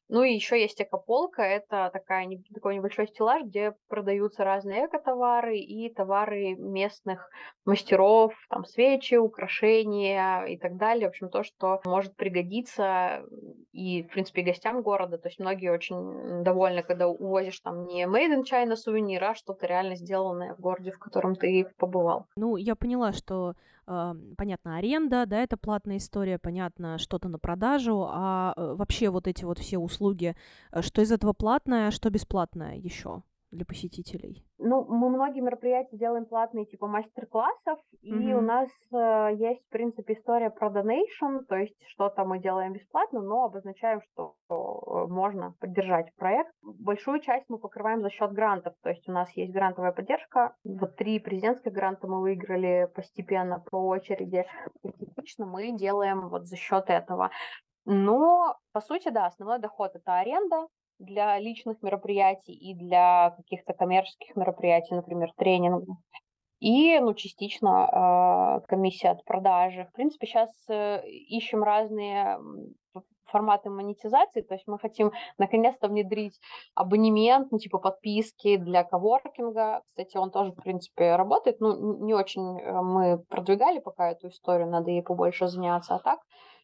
Ну 0.10 0.24
и 0.24 0.34
еще 0.34 0.60
есть 0.60 0.82
экополка, 0.82 1.42
это 1.42 1.90
такая, 1.92 2.28
такой 2.54 2.76
небольшой 2.76 3.08
стеллаж, 3.08 3.44
где 3.44 3.76
продаются 3.90 4.44
разные 4.44 4.86
эко-товары 4.86 5.58
и 5.58 5.94
товары 5.94 6.56
местных 6.56 7.30
мастеров, 7.66 8.34
там 8.50 8.64
свечи, 8.66 9.16
украшения 9.16 10.46
и 10.46 10.58
так 10.58 10.78
далее. 10.78 11.08
В 11.08 11.10
общем, 11.10 11.30
то, 11.30 11.44
что 11.44 11.82
может 11.86 12.16
пригодиться 12.16 13.24
и, 13.74 14.04
в 14.04 14.08
принципе, 14.08 14.44
гостям 14.44 14.82
города. 14.82 15.18
То 15.18 15.28
есть 15.28 15.40
многие 15.40 15.72
очень 15.72 16.44
довольны, 16.44 16.84
когда 16.84 17.08
увозишь 17.08 17.60
там 17.60 17.86
не 17.86 18.06
made 18.06 18.34
in 18.34 18.44
China 18.44 18.76
сувенир, 18.76 19.24
а 19.24 19.36
что-то 19.36 19.68
реально 19.68 19.96
сделанное 19.96 20.56
в 20.56 20.60
городе, 20.60 20.92
в 20.92 21.00
котором 21.00 21.36
ты 21.36 21.68
побывал. 21.78 22.28
Ну, 22.38 22.56
я 22.56 22.76
поняла, 22.76 23.12
что 23.12 23.54
понятно, 23.88 24.78
аренда, 24.78 25.26
да, 25.26 25.42
это 25.42 25.56
платная 25.56 25.98
история, 25.98 26.38
понятно, 26.38 26.98
что-то 26.98 27.30
на 27.30 27.40
продажу, 27.40 28.06
а 28.10 28.54
э, 28.58 28.76
вообще 28.76 29.10
вот 29.10 29.28
эти 29.28 29.46
вот 29.46 29.60
все 29.60 29.78
услуги, 29.78 30.36
э, 30.72 30.82
что 30.82 31.02
из 31.02 31.12
этого 31.12 31.32
платное, 31.34 31.88
а 31.88 31.92
что 31.92 32.10
бесплатное 32.10 32.76
еще? 32.76 33.24
Для 33.52 33.66
посетителей? 33.66 34.46
Ну, 34.58 34.86
мы 34.86 35.10
многие 35.10 35.42
мероприятия 35.42 35.98
делаем 35.98 36.26
платные, 36.26 36.66
типа 36.66 36.88
мастер-классов, 36.88 37.80
и 38.02 38.12
mm-hmm. 38.12 38.38
у 38.38 38.42
нас 38.42 38.70
э, 38.92 39.36
есть, 39.36 39.66
в 39.66 39.70
принципе, 39.70 40.14
история 40.14 40.50
про 40.50 40.70
donation, 40.70 41.46
то 41.48 41.56
есть 41.56 41.76
что-то 41.88 42.26
мы 42.26 42.40
делаем 42.40 42.74
бесплатно, 42.74 43.22
но 43.22 43.46
обозначаем, 43.46 44.02
что 44.02 44.36
э, 44.50 44.54
можно 45.08 45.54
поддержать 45.60 46.14
проект. 46.16 46.52
Большую 46.62 47.22
часть 47.22 47.46
мы 47.50 47.60
покрываем 47.60 48.02
за 48.02 48.10
счет 48.10 48.32
грантов, 48.32 48.74
то 48.82 48.90
есть 48.90 49.08
у 49.08 49.12
нас 49.12 49.32
есть 49.38 49.54
грантовая 49.54 49.92
поддержка, 49.92 50.56
вот 50.64 50.96
три 50.96 51.20
президентских 51.20 51.72
гранта 51.72 52.08
мы 52.08 52.22
выиграли 52.22 52.90
постепенно 52.94 53.64
по 53.72 53.78
очереди, 53.88 54.46
и 54.84 54.92
типично 54.92 55.46
мы 55.46 55.72
делаем 55.78 56.30
вот 56.30 56.46
за 56.46 56.56
счет 56.56 56.90
этого. 56.90 57.32
Но, 57.86 58.58
по 58.74 58.82
сути, 58.82 59.10
да, 59.10 59.28
основной 59.28 59.60
доход 59.60 59.92
это 59.96 60.20
аренда, 60.20 60.68
для 61.00 61.38
личных 61.40 61.82
мероприятий 61.82 62.54
и 62.54 62.74
для 62.76 63.32
каких-то 63.38 63.74
коммерческих 63.74 64.36
мероприятий, 64.36 64.96
например, 64.96 65.32
тренингов. 65.38 65.98
И, 66.60 67.00
ну, 67.00 67.14
частично 67.14 68.62
э, 68.62 68.68
комиссия 68.68 69.10
от 69.10 69.24
продажи. 69.26 69.86
В 69.86 69.92
принципе, 69.94 70.26
сейчас 70.26 70.50
э, 70.70 71.08
ищем 71.08 71.64
разные 71.64 72.40
форматы 73.28 73.70
монетизации, 73.70 74.42
то 74.42 74.54
есть 74.54 74.68
мы 74.68 74.80
хотим 74.80 75.12
наконец-то 75.38 75.88
внедрить 75.88 76.40
абонемент, 76.76 77.52
ну, 77.52 77.60
типа 77.60 77.78
подписки 77.78 78.58
для 78.58 78.84
коворкинга. 78.84 79.82
Кстати, 79.86 80.18
он 80.18 80.32
тоже, 80.32 80.52
в 80.52 80.56
принципе, 80.56 81.16
работает. 81.16 81.60
Ну, 81.60 82.04
не 82.06 82.14
очень 82.14 82.60
э, 82.60 82.82
мы 82.82 83.20
продвигали 83.30 83.80
пока 83.80 84.12
эту 84.12 84.30
историю, 84.30 84.70
надо 84.70 84.92
ей 84.92 85.04
побольше 85.04 85.48
заняться. 85.48 85.96
А 85.96 86.00
так, 86.00 86.20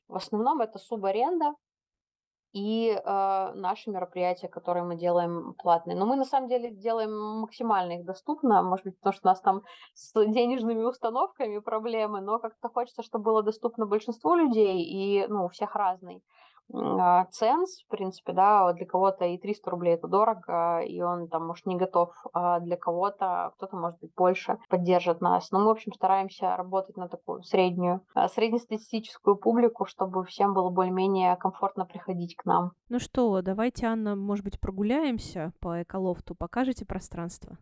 в 0.07 0.15
основном 0.15 0.61
это 0.61 0.79
субаренда, 0.79 1.53
и 2.53 2.91
э, 2.91 3.51
наши 3.55 3.89
мероприятия, 3.89 4.47
которые 4.47 4.83
мы 4.83 4.95
делаем 4.95 5.55
платные. 5.55 5.97
Но 5.97 6.05
мы 6.05 6.15
на 6.15 6.25
самом 6.25 6.47
деле 6.47 6.69
делаем 6.71 7.39
максимально 7.41 7.93
их 7.93 8.05
доступно, 8.05 8.61
может 8.61 8.85
быть, 8.85 8.97
потому 8.97 9.13
что 9.13 9.27
у 9.27 9.31
нас 9.31 9.41
там 9.41 9.61
с 9.93 10.13
денежными 10.13 10.83
установками 10.83 11.59
проблемы, 11.59 12.21
но 12.21 12.39
как-то 12.39 12.69
хочется, 12.69 13.01
чтобы 13.01 13.25
было 13.25 13.43
доступно 13.43 13.87
большинству 13.87 14.35
людей, 14.35 14.83
и 14.83 15.25
ну, 15.27 15.45
у 15.45 15.49
всех 15.49 15.75
разный. 15.75 16.23
А, 16.71 17.25
ценс, 17.25 17.83
в 17.83 17.87
принципе, 17.87 18.33
да, 18.33 18.71
для 18.73 18.85
кого-то 18.85 19.25
и 19.25 19.37
300 19.37 19.69
рублей 19.71 19.93
это 19.95 20.07
дорого, 20.07 20.79
и 20.79 21.01
он 21.01 21.27
там, 21.27 21.47
может, 21.47 21.65
не 21.65 21.75
готов, 21.75 22.13
а 22.33 22.59
для 22.59 22.77
кого-то, 22.77 23.51
кто-то, 23.55 23.75
может 23.75 23.99
быть, 23.99 24.13
больше 24.15 24.57
поддержит 24.69 25.21
нас. 25.21 25.51
Но 25.51 25.59
мы, 25.59 25.65
в 25.65 25.69
общем, 25.69 25.93
стараемся 25.93 26.55
работать 26.55 26.97
на 26.97 27.07
такую 27.07 27.43
среднюю, 27.43 28.01
а, 28.15 28.27
среднестатистическую 28.27 29.35
публику, 29.35 29.85
чтобы 29.85 30.23
всем 30.25 30.53
было 30.53 30.69
более-менее 30.69 31.35
комфортно 31.35 31.85
приходить 31.85 32.35
к 32.35 32.45
нам. 32.45 32.71
Ну 32.89 32.99
что, 32.99 33.41
давайте, 33.41 33.85
Анна, 33.87 34.15
может 34.15 34.43
быть, 34.43 34.59
прогуляемся 34.59 35.53
по 35.59 35.81
Эколофту, 35.81 36.35
покажете 36.35 36.85
пространство? 36.85 37.57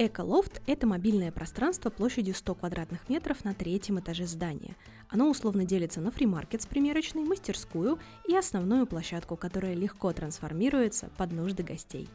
Эколофт– 0.00 0.62
это 0.68 0.86
мобильное 0.86 1.32
пространство 1.32 1.90
площадью 1.90 2.32
100 2.32 2.54
квадратных 2.54 3.08
метров 3.08 3.44
на 3.44 3.52
третьем 3.52 3.98
этаже 3.98 4.26
здания. 4.26 4.76
Оно 5.08 5.28
условно 5.28 5.64
делится 5.64 6.00
на 6.00 6.12
фримаркет 6.12 6.62
с 6.62 6.66
примерочной, 6.66 7.24
мастерскую 7.24 7.98
и 8.24 8.36
основную 8.36 8.86
площадку, 8.86 9.36
которая 9.36 9.74
легко 9.74 10.12
трансформируется 10.12 11.10
под 11.18 11.32
нужды 11.32 11.64
гостей. 11.64 12.08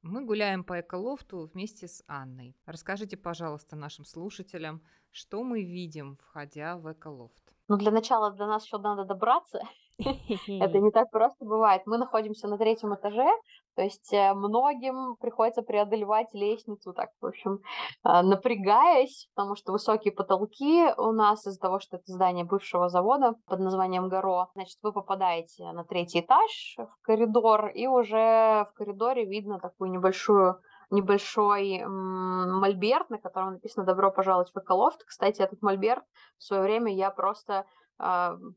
Мы 0.00 0.24
гуляем 0.24 0.64
по 0.64 0.80
Эколофту 0.80 1.50
вместе 1.52 1.86
с 1.86 2.02
Анной. 2.06 2.56
Расскажите, 2.64 3.18
пожалуйста, 3.18 3.76
нашим 3.76 4.06
слушателям, 4.06 4.80
что 5.10 5.44
мы 5.44 5.62
видим, 5.62 6.16
входя 6.16 6.78
в 6.78 6.90
Эколофт. 6.90 7.42
Ну, 7.68 7.76
для 7.76 7.90
начала 7.90 8.30
до 8.30 8.46
нас 8.46 8.64
еще 8.64 8.78
надо 8.78 9.04
добраться. 9.04 9.60
Это 9.98 10.78
не 10.78 10.90
так 10.90 11.10
просто 11.10 11.44
бывает. 11.44 11.82
Мы 11.86 11.98
находимся 11.98 12.48
на 12.48 12.58
третьем 12.58 12.94
этаже, 12.94 13.28
то 13.74 13.82
есть 13.82 14.12
э, 14.12 14.34
многим 14.34 15.16
приходится 15.16 15.62
преодолевать 15.62 16.28
лестницу, 16.32 16.92
так, 16.92 17.10
в 17.20 17.26
общем, 17.26 17.60
а, 18.02 18.22
напрягаясь, 18.22 19.28
потому 19.34 19.56
что 19.56 19.72
высокие 19.72 20.12
потолки 20.12 20.86
у 20.98 21.12
нас 21.12 21.46
из-за 21.46 21.58
того, 21.58 21.80
что 21.80 21.96
это 21.96 22.04
здание 22.06 22.44
бывшего 22.44 22.88
завода 22.88 23.34
под 23.46 23.60
названием 23.60 24.08
Горо. 24.08 24.48
Значит, 24.54 24.78
вы 24.82 24.92
попадаете 24.92 25.72
на 25.72 25.84
третий 25.84 26.20
этаж 26.20 26.76
в 26.78 27.02
коридор, 27.02 27.68
и 27.68 27.86
уже 27.86 28.66
в 28.70 28.72
коридоре 28.74 29.24
видно 29.24 29.58
такую 29.58 29.90
небольшую 29.90 30.60
небольшой 30.92 31.82
мольберт, 31.86 33.08
на 33.08 33.18
котором 33.18 33.54
написано 33.54 33.86
«Добро 33.86 34.10
пожаловать 34.10 34.52
в 34.52 34.58
Эколофт». 34.58 35.02
Кстати, 35.06 35.40
этот 35.40 35.62
мольберт 35.62 36.04
в 36.36 36.44
свое 36.44 36.62
время 36.62 36.94
я 36.94 37.10
просто 37.10 37.64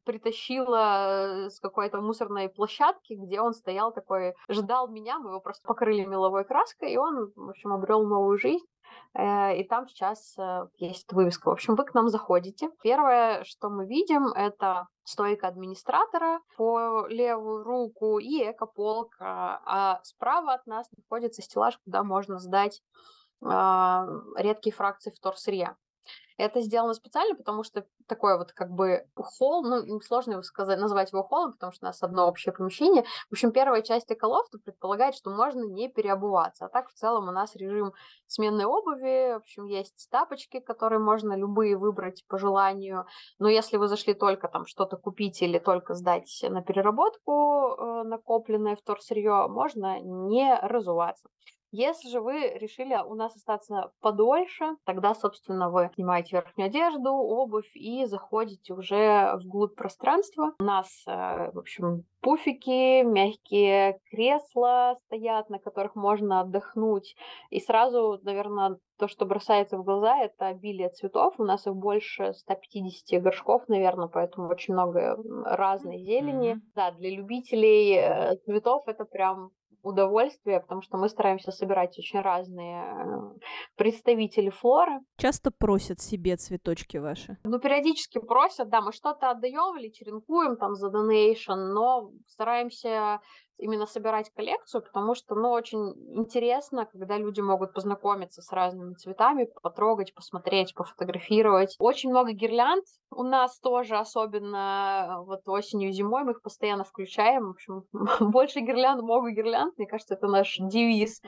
притащила 0.06 1.50
с 1.50 1.60
какой-то 1.60 2.02
мусорной 2.02 2.50
площадки, 2.50 3.14
где 3.14 3.42
он 3.42 3.54
стоял 3.54 3.94
такой, 3.94 4.34
ждал 4.50 4.88
меня, 4.88 5.20
мы 5.20 5.30
его 5.30 5.40
просто 5.40 5.68
покрыли 5.68 6.06
меловой 6.06 6.46
краской, 6.46 6.92
и 6.92 6.98
он, 6.98 7.32
в 7.36 7.50
общем, 7.50 7.74
обрел 7.74 8.06
новую 8.06 8.38
жизнь. 8.38 8.66
Э, 9.14 9.58
и 9.58 9.64
там 9.64 9.88
сейчас 9.88 10.38
э, 10.38 10.68
есть 10.78 11.12
вывеска. 11.14 11.50
В 11.50 11.54
общем, 11.54 11.76
вы 11.76 11.86
к 11.86 11.94
нам 11.94 12.10
заходите. 12.10 12.70
Первое, 12.82 13.44
что 13.44 13.70
мы 13.70 13.86
видим, 13.86 14.28
это 14.28 14.88
стойка 15.04 15.48
администратора 15.48 16.40
по 16.58 17.08
левую 17.08 17.64
руку 17.64 18.20
и 18.20 18.52
экополка. 18.52 19.62
А 19.66 20.00
справа 20.04 20.54
от 20.54 20.66
нас 20.66 20.90
находится 20.98 21.42
стеллаж, 21.42 21.78
куда 21.86 22.04
можно 22.04 22.40
сдать 22.40 22.82
а, 23.44 24.08
редкие 24.36 24.74
фракции 24.74 25.12
вторсырья. 25.12 25.76
Это 26.38 26.62
сделано 26.62 26.94
специально, 26.94 27.36
потому 27.36 27.64
что 27.64 27.86
такой 28.08 28.38
вот 28.38 28.52
как 28.52 28.70
бы 28.70 29.08
холл, 29.16 29.64
ну, 29.64 30.02
сложно 30.02 30.34
его 30.34 30.44
сказать, 30.44 30.80
назвать 30.80 31.12
его 31.12 31.24
холлом, 31.24 31.54
потому 31.54 31.72
что 31.72 31.86
у 31.86 31.90
нас 31.90 32.04
одно 32.04 32.28
общее 32.28 32.54
помещение. 32.54 33.04
В 33.30 33.34
общем, 33.34 33.52
первая 33.52 33.82
часть 33.82 34.12
эколофта 34.12 34.58
предполагает, 34.60 35.16
что 35.16 35.30
можно 35.30 35.64
не 35.64 35.88
переобуваться. 35.88 36.66
А 36.66 36.70
так 36.70 36.90
в 36.90 36.94
целом 36.94 37.30
у 37.30 37.32
нас 37.32 37.56
режим 37.56 37.94
сменной 38.28 38.66
обуви, 38.66 39.34
в 39.34 39.38
общем, 39.38 39.66
есть 39.66 40.08
тапочки, 40.12 40.60
которые 40.60 41.00
можно 41.00 41.38
любые 41.38 41.78
выбрать 41.78 42.26
по 42.28 42.38
желанию. 42.38 43.06
Но 43.40 43.48
если 43.48 43.78
вы 43.78 43.88
зашли 43.88 44.14
только 44.14 44.48
там 44.50 44.66
что-то 44.66 44.98
купить 44.98 45.42
или 45.42 45.60
только 45.60 45.94
сдать 45.94 46.44
на 46.44 46.62
переработку 46.62 47.32
э, 47.32 48.04
накопленное 48.04 48.76
вторсырье, 48.76 49.48
можно 49.48 50.00
не 50.02 50.54
разуваться. 50.62 51.30
Если 51.78 52.08
же 52.08 52.22
вы 52.22 52.52
решили 52.56 52.98
у 53.06 53.16
нас 53.16 53.36
остаться 53.36 53.92
подольше, 54.00 54.78
тогда, 54.86 55.14
собственно, 55.14 55.70
вы 55.70 55.92
снимаете 55.94 56.38
верхнюю 56.38 56.68
одежду, 56.68 57.12
обувь 57.12 57.70
и 57.76 58.06
заходите 58.06 58.74
уже 58.74 59.36
вглубь 59.44 59.76
пространства. 59.76 60.54
У 60.60 60.64
нас, 60.64 61.04
э, 61.06 61.52
в 61.52 61.60
общем, 61.60 62.06
пуфики, 62.22 63.04
мягкие 63.04 64.00
кресла 64.10 64.98
стоят, 65.06 65.50
на 65.50 65.60
которых 65.60 65.96
можно 65.96 66.40
отдохнуть. 66.40 67.18
И 67.50 67.60
сразу, 67.60 68.22
наверное, 68.24 68.78
то, 68.98 69.10
что 69.10 69.26
бросается 69.26 69.78
в 69.78 69.84
глаза, 69.84 70.18
это 70.20 70.48
обилие 70.48 70.88
цветов. 70.90 71.36
У 71.38 71.44
нас 71.44 71.68
их 71.68 71.76
больше 71.76 72.34
150 72.34 73.22
горшков, 73.22 73.68
наверное, 73.68 74.08
поэтому 74.08 74.48
очень 74.48 74.74
много 74.74 75.18
разной 75.44 75.98
зелени. 75.98 76.54
Mm-hmm. 76.54 76.72
Да, 76.74 76.92
для 76.92 77.10
любителей 77.10 77.98
э, 77.98 78.38
цветов 78.46 78.88
это 78.88 79.04
прям 79.04 79.52
удовольствие, 79.86 80.60
потому 80.60 80.82
что 80.82 80.98
мы 80.98 81.10
стараемся 81.10 81.52
собирать 81.52 81.98
очень 82.00 82.20
разные 82.20 82.84
э, 82.84 83.40
представители 83.76 84.50
флоры. 84.50 85.00
Часто 85.18 85.52
просят 85.52 86.02
себе 86.02 86.36
цветочки 86.36 86.98
ваши? 86.98 87.38
Ну, 87.44 87.60
периодически 87.60 88.20
просят, 88.20 88.70
да, 88.70 88.82
мы 88.82 88.92
что-то 88.92 89.30
отдаем 89.30 89.78
или 89.78 89.90
черенкуем 89.90 90.58
там 90.58 90.76
за 90.76 90.90
донейшн, 90.90 91.54
но 91.54 92.12
стараемся 92.28 93.20
именно 93.58 93.86
собирать 93.86 94.32
коллекцию, 94.34 94.84
потому 94.84 95.16
что, 95.16 95.36
ну, 95.36 95.52
очень 95.52 95.94
интересно, 96.18 96.86
когда 96.86 97.18
люди 97.18 97.42
могут 97.42 97.74
познакомиться 97.74 98.42
с 98.42 98.52
разными 98.52 98.94
цветами, 98.96 99.50
потрогать, 99.62 100.14
посмотреть, 100.14 100.74
пофотографировать. 100.76 101.76
Очень 101.80 102.10
много 102.10 102.32
гирлянд 102.32 102.86
у 103.12 103.24
нас 103.24 103.60
тоже, 103.60 103.98
особенно 103.98 105.24
вот 105.26 105.48
осенью 105.48 105.90
и 105.90 105.94
зимой, 105.94 106.24
мы 106.24 106.32
их 106.32 106.42
постоянно 106.42 106.84
включаем. 106.84 107.48
В 107.48 107.50
общем, 107.52 107.84
больше 108.32 108.60
гирлянд, 108.60 109.02
много 109.02 109.32
гирлянд, 109.32 109.78
мне 109.78 109.88
кажется, 109.88 110.16
это 110.16 110.28
наш 110.28 110.58
девиз. 110.58 111.22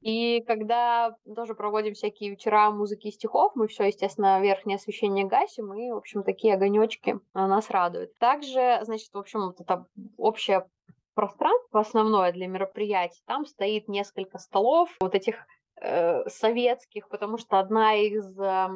И 0.00 0.42
когда 0.46 1.14
тоже 1.36 1.54
проводим 1.54 1.94
всякие 1.94 2.30
вечера 2.30 2.70
музыки 2.70 3.08
и 3.08 3.12
стихов, 3.12 3.52
мы 3.54 3.68
все, 3.68 3.84
естественно, 3.84 4.40
верхнее 4.40 4.76
освещение 4.76 5.24
гасим, 5.24 5.72
и, 5.74 5.90
в 5.90 5.96
общем, 5.96 6.24
такие 6.24 6.54
огонечки 6.54 7.20
нас 7.32 7.70
радуют. 7.70 8.16
Также, 8.18 8.80
значит, 8.82 9.12
в 9.12 9.18
общем, 9.18 9.46
вот 9.46 9.60
это 9.60 9.86
общая 10.16 10.66
пространство 11.14 11.80
основное 11.80 12.32
для 12.32 12.46
мероприятий, 12.46 13.22
там 13.26 13.46
стоит 13.46 13.88
несколько 13.88 14.38
столов, 14.38 14.90
вот 15.00 15.14
этих 15.14 15.36
э, 15.80 16.28
советских, 16.28 17.08
потому 17.08 17.38
что 17.38 17.58
одна 17.58 17.94
из 17.94 18.38
э, 18.38 18.68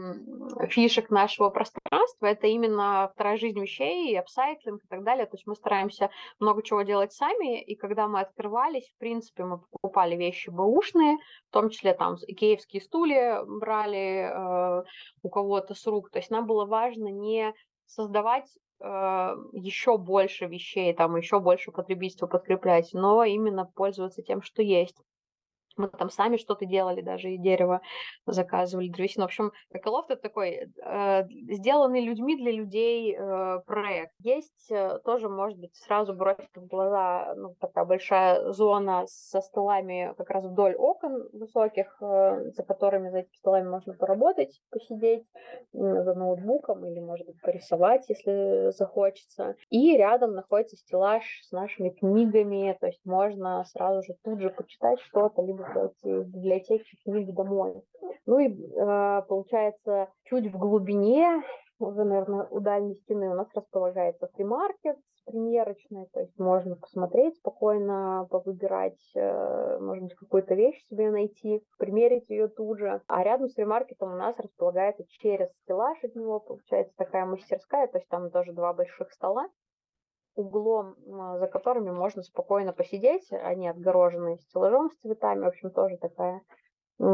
фишек 0.68 1.11
нашего 1.11 1.50
пространства 1.50 2.26
это 2.26 2.47
именно 2.47 3.11
вторая 3.14 3.37
жизнь 3.37 3.61
вещей, 3.61 4.18
апсайклинг 4.18 4.85
и 4.85 4.88
так 4.88 5.04
далее. 5.04 5.26
То 5.26 5.36
есть 5.36 5.47
мы 5.47 5.54
стараемся 5.54 6.10
много 6.39 6.63
чего 6.63 6.82
делать 6.82 7.13
сами, 7.13 7.63
и 7.63 7.75
когда 7.75 8.08
мы 8.08 8.21
открывались, 8.21 8.89
в 8.89 8.99
принципе, 8.99 9.45
мы 9.45 9.58
покупали 9.58 10.17
вещи 10.17 10.50
бэушные, 10.50 11.19
в 11.49 11.52
том 11.52 11.71
числе 11.71 11.95
там 11.95 12.17
икеевские 12.26 12.82
стулья 12.82 13.43
брали 13.45 14.30
э, 14.30 14.84
у 15.23 15.28
кого-то 15.28 15.75
с 15.75 15.86
рук. 15.86 16.10
То 16.10 16.19
есть 16.19 16.30
нам 16.30 16.47
было 16.47 16.67
важно 16.67 17.08
не 17.08 17.52
создавать 17.86 18.47
еще 18.80 19.99
больше 19.99 20.47
вещей, 20.47 20.93
там 20.95 21.17
еще 21.17 21.41
больше 21.41 21.73
потребительства 21.73 22.26
подкреплять, 22.26 22.91
но 22.93 23.25
именно 23.25 23.64
пользоваться 23.64 24.23
тем, 24.23 24.43
что 24.43 24.62
есть. 24.62 24.97
Мы 25.78 25.88
там 25.88 26.10
сами 26.10 26.36
что-то 26.36 26.67
делали, 26.67 27.00
даже 27.00 27.30
и 27.30 27.38
дерево 27.38 27.80
заказывали, 28.26 28.88
древесину. 28.88 29.25
В 29.25 29.28
общем, 29.28 29.52
Эколофт 29.71 30.10
это 30.10 30.23
такой 30.23 30.71
э, 30.84 31.25
сделанный 31.50 32.00
людьми 32.00 32.36
для 32.36 32.52
людей 32.52 33.17
э, 33.17 33.60
проект. 33.67 34.12
Есть 34.19 34.71
э, 34.71 34.99
тоже, 35.04 35.28
может 35.28 35.58
быть, 35.58 35.75
сразу 35.76 36.14
бросит 36.14 36.49
в 36.54 36.67
глаза 36.67 37.34
ну, 37.36 37.54
такая 37.60 37.84
большая 37.84 38.52
зона 38.52 39.04
со 39.06 39.41
столами 39.41 40.14
как 40.17 40.30
раз 40.30 40.45
вдоль 40.45 40.75
окон 40.75 41.28
высоких, 41.32 41.97
э, 42.00 42.50
за 42.50 42.62
которыми, 42.64 43.10
за 43.10 43.19
этими 43.19 43.36
столами 43.36 43.69
можно 43.69 43.95
поработать, 43.95 44.60
посидеть 44.71 45.25
э, 45.75 46.02
за 46.02 46.14
ноутбуком 46.14 46.84
или, 46.86 47.00
может 47.00 47.26
быть, 47.26 47.41
порисовать, 47.41 48.08
если 48.08 48.71
захочется. 48.71 49.54
И 49.71 49.97
рядом 49.97 50.34
находится 50.34 50.76
стеллаж 50.76 51.23
с 51.43 51.52
нашими 51.52 51.91
книгами, 51.91 52.76
то 52.80 52.86
есть 52.86 53.04
можно 53.04 53.64
сразу 53.64 54.02
же 54.02 54.14
тут 54.25 54.41
же 54.41 54.50
почитать 54.50 55.00
что-то, 55.00 55.43
либо 55.43 55.68
эти 55.76 56.23
библиотеки 56.25 56.97
книг 57.04 57.35
домой. 57.35 57.83
Ну 58.26 58.39
и 58.39 58.49
э, 58.49 59.23
получается, 59.28 60.09
чуть 60.25 60.52
в 60.52 60.59
глубине, 60.59 61.43
уже, 61.78 62.04
наверное, 62.04 62.47
у 62.50 62.61
дальней 62.61 62.97
стены 62.97 63.31
у 63.31 63.35
нас 63.35 63.49
располагается 63.54 64.28
фримаркет 64.35 64.97
примерочной, 65.28 66.07
то 66.13 66.21
есть 66.21 66.39
можно 66.39 66.76
посмотреть 66.76 67.37
спокойно, 67.37 68.26
повыбирать, 68.31 68.99
э, 69.15 69.78
может 69.81 70.04
быть, 70.04 70.15
какую-то 70.15 70.54
вещь 70.54 70.83
себе 70.89 71.11
найти, 71.11 71.63
примерить 71.78 72.28
ее 72.31 72.49
тут 72.49 72.78
же. 72.78 73.02
А 73.07 73.23
рядом 73.23 73.49
с 73.49 73.54
фримаркетом 73.54 74.13
у 74.13 74.17
нас 74.17 74.35
располагается 74.39 75.04
через 75.09 75.50
стеллаж 75.63 76.02
от 76.02 76.15
него, 76.15 76.41
получается 76.41 76.95
такая 76.97 77.26
мастерская, 77.26 77.87
то 77.89 77.99
есть 77.99 78.09
там 78.09 78.31
тоже 78.31 78.52
два 78.52 78.73
больших 78.73 79.13
стола, 79.13 79.49
углом, 80.39 80.95
а, 81.13 81.39
за 81.39 81.47
которыми 81.47 81.91
можно 81.91 82.23
спокойно 82.23 82.73
посидеть. 82.73 83.31
Они 83.33 83.69
отгорожены 83.69 84.39
стеллажом 84.39 84.91
с 84.91 84.97
цветами. 85.01 85.45
В 85.45 85.49
общем, 85.49 85.71
тоже 85.71 85.97
такая 85.99 86.43
э, 87.01 87.05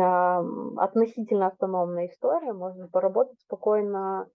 относительно 0.76 1.48
автономная 1.48 2.08
история. 2.08 2.52
Можно 2.52 2.88
поработать 2.88 3.40
спокойно, 3.40 4.28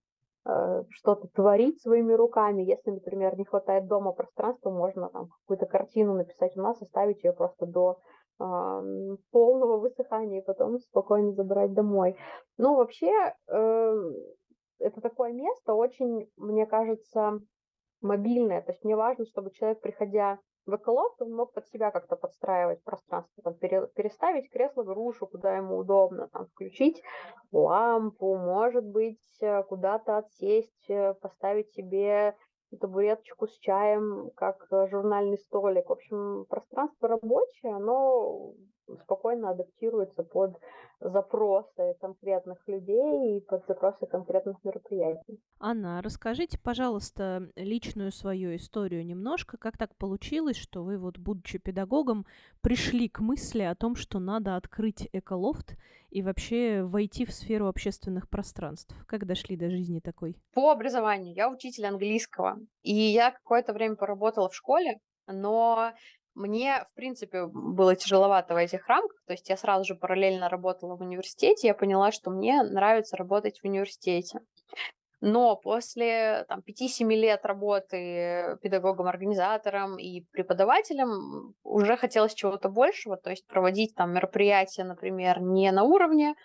э, 0.45 0.84
что-то 0.89 1.28
творить 1.30 1.82
своими 1.82 2.13
руками. 2.13 2.63
Если, 2.63 2.91
например, 2.91 3.38
не 3.38 3.45
хватает 3.45 3.88
дома 3.88 4.12
пространства, 4.12 4.71
можно 4.71 5.10
там 5.10 5.30
какую-то 5.41 5.65
картину 5.65 6.15
написать 6.15 6.58
у 6.58 6.62
нас, 6.62 6.82
оставить 6.82 7.23
ее 7.23 7.34
просто 7.34 7.65
до 7.65 7.99
э, 8.39 9.15
полного 9.32 9.78
высыхания 9.78 10.41
и 10.41 10.45
потом 10.45 10.80
спокойно 10.80 11.34
забрать 11.34 11.73
домой. 11.73 12.17
Ну, 12.58 12.75
вообще, 12.75 13.34
э, 13.47 13.95
это 14.80 15.02
такое 15.02 15.34
место 15.34 15.73
очень, 15.73 16.30
мне 16.38 16.65
кажется, 16.65 17.39
мобильное. 18.01 18.62
То 18.62 18.71
есть 18.71 18.83
мне 18.83 18.95
важно, 18.95 19.25
чтобы 19.25 19.51
человек, 19.51 19.81
приходя 19.81 20.39
в 20.65 20.75
эколофт, 20.75 21.21
он 21.21 21.33
мог 21.33 21.53
под 21.53 21.67
себя 21.67 21.91
как-то 21.91 22.15
подстраивать 22.15 22.83
пространство, 22.83 23.43
там, 23.43 23.55
пере, 23.55 23.88
переставить 23.95 24.49
кресло 24.51 24.83
грушу, 24.83 25.27
куда 25.27 25.55
ему 25.55 25.77
удобно, 25.77 26.27
там, 26.29 26.45
включить 26.47 27.01
лампу, 27.51 28.35
может 28.35 28.85
быть, 28.85 29.19
э, 29.41 29.63
куда-то 29.63 30.17
отсесть, 30.17 30.89
э, 30.89 31.13
поставить 31.15 31.71
себе 31.71 32.35
табуреточку 32.79 33.47
с 33.47 33.57
чаем, 33.59 34.29
как 34.35 34.67
э, 34.71 34.88
журнальный 34.89 35.39
столик. 35.39 35.89
В 35.89 35.93
общем, 35.93 36.45
пространство 36.49 37.07
рабочее, 37.07 37.75
оно 37.75 38.53
спокойно 39.04 39.52
адаптируется 39.52 40.23
под 40.23 40.58
запросы 40.99 41.95
конкретных 42.02 42.58
людей 42.67 43.38
и 43.38 43.41
под 43.41 43.65
запросы 43.67 44.06
конкретных 44.06 44.58
мероприятий. 44.63 45.39
Анна, 45.60 46.02
расскажите, 46.02 46.60
пожалуйста, 46.60 47.49
личную 47.56 48.12
свою 48.12 48.56
историю 48.56 49.06
немножко. 49.06 49.58
Как 49.58 49.78
так 49.78 49.95
получилось, 49.95 50.58
что 50.58 50.84
вы, 50.84 50.97
вот, 50.97 51.17
будучи 51.17 51.58
педагогом, 51.58 52.25
пришли 52.62 53.08
к 53.08 53.19
мысли 53.19 53.62
о 53.62 53.75
том, 53.75 53.95
что 53.95 54.19
надо 54.19 54.56
открыть 54.56 55.08
эколофт 55.13 55.78
и 56.10 56.21
вообще 56.21 56.84
войти 56.84 57.25
в 57.25 57.32
сферу 57.32 57.67
общественных 57.67 58.30
пространств? 58.30 58.93
Как 59.08 59.25
дошли 59.25 59.56
до 59.56 59.69
жизни 59.69 59.99
такой? 59.99 60.36
По 60.54 60.71
образованию 60.71 61.34
я 61.34 61.49
учитель 61.49 61.86
английского, 61.86 62.58
и 62.82 62.93
я 62.93 63.32
какое-то 63.32 63.71
время 63.71 63.95
поработала 63.95 64.49
в 64.49 64.56
школе, 64.56 64.99
но 65.28 65.93
мне, 66.39 66.86
в 66.91 66.95
принципе, 66.95 67.45
было 67.45 67.95
тяжеловато 67.95 68.54
в 68.54 68.58
этих 68.58 68.88
рамках, 68.88 69.21
то 69.28 69.34
есть 69.34 69.49
я 69.49 69.58
сразу 69.58 69.84
же 69.84 69.95
параллельно 69.95 70.49
работала 70.49 70.95
в 70.95 71.02
университете, 71.02 71.67
я 71.67 71.73
поняла, 71.73 72.12
что 72.12 72.32
мне 72.32 72.63
нравится 72.63 73.17
работать 73.17 73.60
в 73.60 73.65
университете. 73.65 74.39
Но 75.21 75.58
после 75.58 76.45
там, 76.47 76.62
5-7 76.62 77.13
лет 77.13 77.45
работы 77.45 78.58
педагогом-организатором 78.62 79.99
и 79.99 80.21
преподавателем 80.32 81.56
уже 81.63 81.97
хотелось 81.97 82.34
чего-то 82.34 82.69
большего, 82.69 83.17
то 83.17 83.30
есть 83.30 83.45
проводить 83.45 83.95
там 83.95 84.13
мероприятия, 84.13 84.86
например, 84.86 85.41
не 85.41 85.71
на 85.71 85.84
уровне 85.84 86.36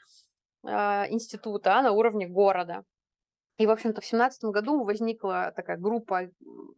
э, 0.64 0.68
института, 1.08 1.76
а 1.76 1.82
на 1.82 1.92
уровне 1.92 2.26
города. 2.26 2.82
И, 3.56 3.66
в 3.66 3.70
общем-то, 3.70 4.00
в 4.00 4.04
семнадцатом 4.04 4.50
году 4.50 4.82
возникла 4.82 5.52
такая 5.54 5.76
группа 5.76 6.28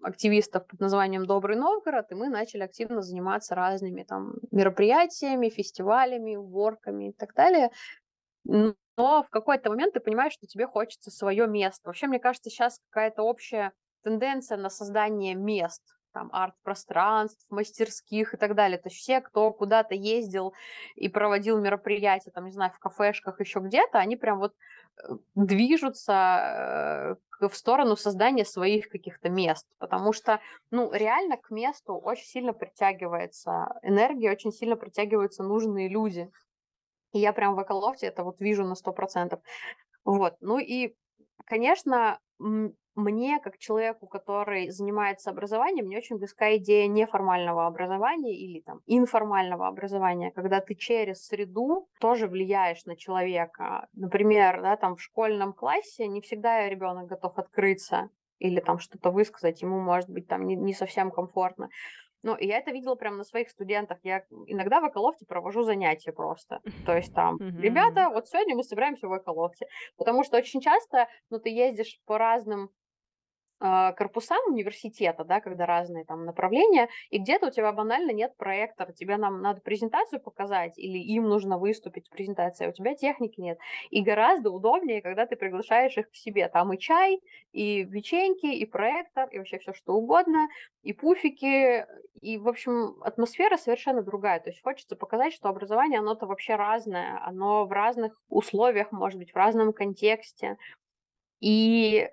активистов 0.03 0.67
под 0.67 0.79
названием 0.79 1.25
«Добрый 1.25 1.57
Новгород», 1.57 2.13
и 2.13 2.15
мы 2.15 2.29
начали 2.29 2.63
активно 2.63 3.01
заниматься 3.01 3.55
разными 3.55 4.03
там 4.03 4.35
мероприятиями, 4.51 5.49
фестивалями, 5.49 6.37
уборками 6.37 7.11
и 7.11 7.13
так 7.13 7.33
далее. 7.35 7.71
Но 8.45 8.75
в 9.23 9.29
какой-то 9.31 9.71
момент 9.71 9.95
ты 9.95 10.01
понимаешь, 10.01 10.35
что 10.35 10.47
тебе 10.47 10.67
хочется 10.67 11.11
свое 11.11 11.47
место. 11.47 11.89
Вообще, 11.89 12.09
мне 12.09 12.19
кажется, 12.19 12.51
сейчас 12.51 12.79
какая-то 12.91 13.23
общая 13.23 13.73
тенденция 14.05 14.59
на 14.59 14.69
создание 14.69 15.35
мест, 15.35 15.83
там, 16.13 16.31
арт-пространств, 16.33 17.45
мастерских 17.51 18.35
и 18.35 18.37
так 18.37 18.55
далее. 18.55 18.79
То 18.79 18.89
есть 18.89 18.99
все, 18.99 19.21
кто 19.21 19.53
куда-то 19.53 19.95
ездил 19.95 20.55
и 20.95 21.09
проводил 21.09 21.59
мероприятия, 21.59 22.31
там, 22.31 22.47
не 22.47 22.53
знаю, 22.53 22.73
в 22.73 22.79
кафешках, 22.79 23.41
еще 23.41 23.61
где-то, 23.61 23.99
они 23.99 24.17
прям 24.17 24.39
вот 24.39 24.53
движутся 25.35 27.17
э, 27.41 27.49
в 27.49 27.55
сторону 27.55 27.97
создания 27.97 28.45
своих 28.45 28.89
каких-то 28.89 29.29
мест, 29.29 29.67
потому 29.79 30.13
что, 30.13 30.41
ну, 30.71 30.91
реально 30.93 31.37
к 31.37 31.51
месту 31.51 31.95
очень 31.95 32.27
сильно 32.27 32.53
притягивается 32.53 33.79
энергия, 33.83 34.33
очень 34.33 34.53
сильно 34.53 34.77
притягиваются 34.77 35.43
нужные 35.43 35.89
люди. 35.89 36.31
И 37.13 37.19
я 37.19 37.33
прям 37.33 37.55
в 37.55 37.63
Эколофте 37.63 38.07
это 38.07 38.25
вот 38.25 38.41
вижу 38.41 38.65
на 38.65 38.75
сто 38.75 38.93
процентов. 38.93 39.41
Вот, 40.05 40.37
ну 40.41 40.59
и, 40.59 40.95
конечно, 41.45 42.19
мне, 42.97 43.39
как 43.41 43.59
человеку, 43.59 44.07
который 44.07 44.71
занимается 44.71 45.31
образованием, 45.31 45.87
мне 45.87 45.99
очень 45.99 46.17
близка 46.17 46.57
идея 46.57 46.89
неформального 46.89 47.67
образования 47.67 48.35
или 48.35 48.61
там 48.61 48.81
информального 48.87 49.69
образования, 49.69 50.33
когда 50.33 50.61
ты 50.61 50.75
через 50.75 51.27
среду 51.27 51.89
тоже 52.01 52.27
влияешь 52.27 52.85
на 52.87 52.97
человека. 52.97 53.87
Например, 53.93 54.63
да, 54.63 54.77
там 54.77 54.97
в 54.97 55.03
школьном 55.03 55.53
классе 55.53 56.09
не 56.09 56.21
всегда 56.23 56.69
ребенок 56.69 57.07
готов 57.07 57.39
открыться 57.39 58.09
или 58.39 58.61
там 58.61 58.79
что-то 58.79 59.11
высказать, 59.11 59.63
ему 59.63 59.81
может 59.81 60.11
быть 60.11 60.27
там 60.27 60.47
не, 60.47 60.57
не 60.57 60.73
совсем 60.73 61.11
комфортно. 61.11 61.69
Ну, 62.23 62.35
и 62.35 62.47
я 62.47 62.59
это 62.59 62.73
видела 62.73 62.97
прямо 62.97 63.19
на 63.19 63.25
своих 63.25 63.51
студентах. 63.51 63.99
Я 64.03 64.25
иногда 64.47 64.81
в 64.81 64.89
Эколофте 64.89 65.25
провожу 65.27 65.63
занятия 65.63 66.13
просто. 66.13 66.61
То 66.85 66.97
есть 66.97 67.15
там, 67.15 67.39
ребята, 67.39 68.09
вот 68.11 68.27
сегодня 68.27 68.57
мы 68.57 68.65
собираемся 68.65 69.07
в 69.07 69.17
Эколофте. 69.17 69.67
Потому 69.97 70.25
что 70.25 70.37
очень 70.37 70.61
часто, 70.61 71.07
ну, 71.31 71.39
ты 71.39 71.51
ездишь 71.51 72.01
по 72.05 72.19
разным 72.19 72.71
корпусам 73.59 74.39
университета, 74.49 75.25
да, 75.25 75.41
когда 75.41 75.67
разные 75.67 76.05
там 76.05 76.25
направления, 76.25 76.89
и 77.11 77.19
где-то 77.19 77.47
у 77.47 77.51
тебя 77.51 77.73
банально 77.73 78.11
нет 78.11 78.37
проектора, 78.37 78.93
тебе 78.93 79.17
нам 79.17 79.41
надо 79.41 79.61
презентацию 79.61 80.21
показать, 80.21 80.79
или 80.79 80.99
им 80.99 81.25
нужно 81.29 81.59
выступить 81.59 82.09
в 82.09 82.11
презентации, 82.11 82.67
а 82.67 82.71
у 82.71 82.73
тебя 82.73 82.95
техники 82.95 83.41
нет. 83.41 83.59
И 83.91 84.03
гораздо 84.03 84.51
удобнее, 84.51 85.03
когда 85.03 85.27
ты 85.27 85.37
приглашаешь 85.37 85.97
их 85.97 86.11
к 86.11 86.15
себе. 86.15 86.49
Там 86.49 86.73
и 86.73 86.79
чай, 86.79 87.21
и 87.53 87.85
печеньки, 87.85 88.47
и 88.47 88.65
проектор, 88.67 89.29
и 89.31 89.39
вообще 89.39 89.59
все 89.59 89.73
что 89.73 89.95
угодно, 89.95 90.49
и 90.83 90.93
пуфики, 90.93 91.87
и, 92.21 92.39
в 92.39 92.49
общем, 92.49 92.97
атмосфера 93.03 93.57
совершенно 93.57 94.03
другая. 94.03 94.41
То 94.41 94.51
есть 94.51 94.63
хочется 94.63 94.97
показать, 94.97 95.33
что 95.33 95.49
образование, 95.49 96.01
оно-то 96.01 96.27
вообще 96.27 96.57
разное, 96.57 97.21
оно 97.25 97.67
в 97.67 97.73
разных 97.73 98.13
условиях, 98.29 98.93
может 98.93 99.19
быть, 99.19 99.33
в 99.33 99.37
разном 99.37 99.73
контексте. 99.73 100.57
И 101.41 102.09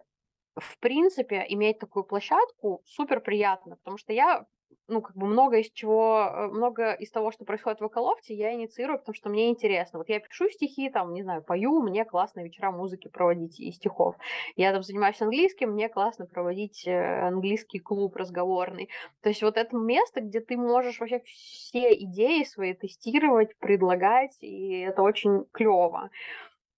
в 0.55 0.79
принципе, 0.79 1.45
иметь 1.49 1.79
такую 1.79 2.03
площадку 2.03 2.81
супер 2.85 3.21
приятно, 3.21 3.75
потому 3.77 3.97
что 3.97 4.13
я, 4.13 4.45
ну, 4.87 5.01
как 5.01 5.15
бы 5.15 5.25
много 5.25 5.57
из 5.57 5.71
чего, 5.71 6.29
э, 6.31 6.47
много 6.47 6.93
из 6.93 7.09
того, 7.09 7.31
что 7.31 7.43
происходит 7.43 7.81
в 7.81 7.87
Эколофте, 7.87 8.35
я 8.35 8.53
инициирую, 8.53 8.99
потому 8.99 9.15
что 9.15 9.29
мне 9.29 9.49
интересно. 9.49 9.97
Вот 9.99 10.09
я 10.09 10.19
пишу 10.19 10.49
стихи, 10.49 10.89
там, 10.89 11.13
не 11.13 11.23
знаю, 11.23 11.43
пою, 11.43 11.81
мне 11.81 12.05
классно 12.05 12.41
вечера 12.41 12.71
музыки 12.71 13.07
проводить 13.07 13.59
и 13.59 13.71
стихов. 13.71 14.15
Я 14.55 14.71
там 14.73 14.83
занимаюсь 14.83 15.21
английским, 15.21 15.71
мне 15.71 15.89
классно 15.89 16.27
проводить 16.27 16.85
э, 16.85 17.27
английский 17.27 17.79
клуб 17.79 18.15
разговорный. 18.15 18.89
То 19.21 19.29
есть 19.29 19.41
вот 19.41 19.57
это 19.57 19.75
место, 19.75 20.21
где 20.21 20.39
ты 20.39 20.55
можешь 20.55 20.99
вообще 20.99 21.21
все 21.25 21.93
идеи 21.93 22.43
свои 22.43 22.73
тестировать, 22.73 23.57
предлагать, 23.57 24.37
и 24.41 24.79
это 24.81 25.01
очень 25.01 25.45
клево. 25.51 26.11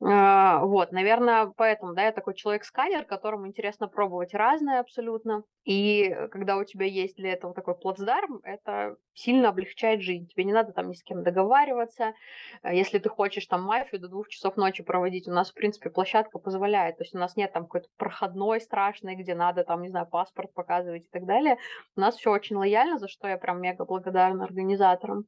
А, 0.03 0.60
вот, 0.65 0.91
наверное, 0.91 1.47
поэтому, 1.55 1.93
да, 1.93 2.03
я 2.03 2.12
такой 2.12 2.36
человек-сканер, 2.36 3.05
которому 3.05 3.47
интересно 3.47 3.88
пробовать 3.88 4.34
разное 4.34 4.81
абсолютно. 4.81 5.43
И 5.63 6.13
когда 6.31 6.58
у 6.58 6.63
тебя 6.65 6.86
есть 6.86 7.15
для 7.15 7.31
этого 7.31 7.53
такой 7.53 7.75
плацдарм, 7.75 8.39
это 8.43 8.97
сильно 9.13 9.49
облегчает 9.49 10.01
жизнь. 10.01 10.27
Тебе 10.27 10.43
не 10.43 10.53
надо 10.53 10.73
там 10.73 10.89
ни 10.89 10.93
с 10.93 11.01
кем 11.01 11.23
договариваться. 11.23 12.13
А 12.62 12.73
если 12.73 12.99
ты 12.99 13.08
хочешь 13.08 13.47
там 13.47 13.63
мафию 13.63 14.01
до 14.01 14.10
двух 14.10 14.27
часов 14.27 14.58
ночи 14.58 14.84
проводить, 14.84 15.27
у 15.29 15.31
нас, 15.31 15.51
в 15.51 15.53
принципе, 15.53 15.89
площадка 15.89 16.39
позволяет. 16.39 16.97
То 16.97 17.03
есть 17.03 17.15
у 17.15 17.17
нас 17.17 17.38
нет 17.38 17.53
там 17.53 17.63
какой-то 17.63 17.88
проходной 17.97 18.60
страшной, 18.60 19.15
где 19.15 19.34
надо 19.34 19.63
там, 19.63 19.81
не 19.81 19.89
знаю, 19.89 20.08
паспорт 20.08 20.53
показывать 20.53 21.05
и 21.05 21.10
так 21.10 21.25
далее. 21.25 21.58
У 21.95 22.01
нас 22.01 22.17
все 22.17 22.31
очень 22.31 22.58
лояльно, 22.58 22.99
за 22.99 23.08
что 23.08 23.29
я 23.29 23.38
прям 23.38 23.62
мега 23.62 23.86
благодарна 23.86 24.43
организаторам. 24.43 25.23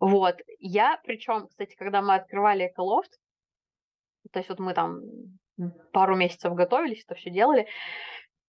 Вот. 0.00 0.36
Я, 0.58 0.98
причем, 1.04 1.46
кстати, 1.48 1.76
когда 1.76 2.00
мы 2.00 2.14
открывали 2.14 2.66
Эколофт, 2.66 3.12
то 4.36 4.40
есть 4.40 4.50
вот 4.50 4.58
мы 4.58 4.74
там 4.74 5.00
пару 5.94 6.14
месяцев 6.14 6.52
готовились, 6.52 7.02
это 7.06 7.14
все 7.14 7.30
делали. 7.30 7.66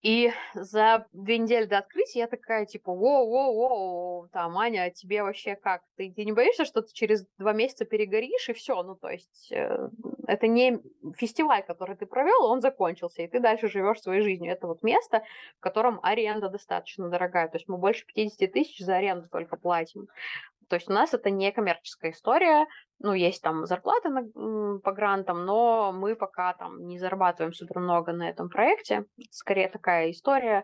И 0.02 0.34
за 0.54 1.08
две 1.14 1.38
недели 1.38 1.64
до 1.64 1.78
открытия 1.78 2.20
я 2.20 2.28
такая, 2.28 2.66
типа, 2.66 2.92
воу-воу-воу, 2.92 4.28
там, 4.34 4.58
Аня, 4.58 4.84
а 4.84 4.90
тебе 4.90 5.24
вообще 5.24 5.56
как? 5.56 5.84
Ты, 5.96 6.12
ты 6.12 6.26
не 6.26 6.34
боишься, 6.34 6.66
что 6.66 6.82
ты 6.82 6.92
через 6.92 7.26
два 7.38 7.54
месяца 7.54 7.86
перегоришь, 7.86 8.50
и 8.50 8.54
все? 8.54 8.84
Ну, 8.84 8.96
то 8.96 9.08
есть, 9.08 9.50
э, 9.50 9.90
это 10.28 10.48
не 10.48 10.82
фестиваль, 11.16 11.64
который 11.64 11.96
ты 11.96 12.06
провел, 12.06 12.44
он 12.44 12.60
закончился, 12.60 13.22
и 13.22 13.28
ты 13.30 13.40
дальше 13.40 13.70
живешь 13.70 14.02
своей 14.02 14.22
жизнью. 14.22 14.52
Это 14.52 14.68
вот 14.68 14.84
место, 14.84 15.24
в 15.58 15.62
котором 15.62 16.02
аренда 16.04 16.50
достаточно 16.50 17.08
дорогая. 17.10 17.48
То 17.48 17.56
есть 17.56 17.70
мы 17.70 17.78
больше 17.78 18.06
50 18.08 18.52
тысяч 18.52 18.86
за 18.86 18.98
аренду 18.98 19.30
только 19.30 19.56
платим. 19.56 20.10
То 20.70 20.76
есть 20.76 20.90
у 20.90 20.94
нас 20.94 21.14
это 21.14 21.30
не 21.30 21.52
коммерческая 21.52 22.12
история, 22.12 22.68
ну, 23.00 23.14
есть 23.14 23.42
там 23.42 23.66
зарплата 23.66 24.10
на, 24.10 24.80
по 24.80 24.92
грантам, 24.92 25.46
но 25.46 25.92
мы 25.94 26.16
пока 26.16 26.54
там 26.54 26.86
не 26.86 27.00
зарабатываем 27.00 27.54
супер 27.54 27.80
много 27.80 28.12
на 28.12 28.30
этом 28.30 28.50
проекте. 28.50 29.06
Скорее 29.32 29.70
такая 29.70 30.12
история 30.12 30.64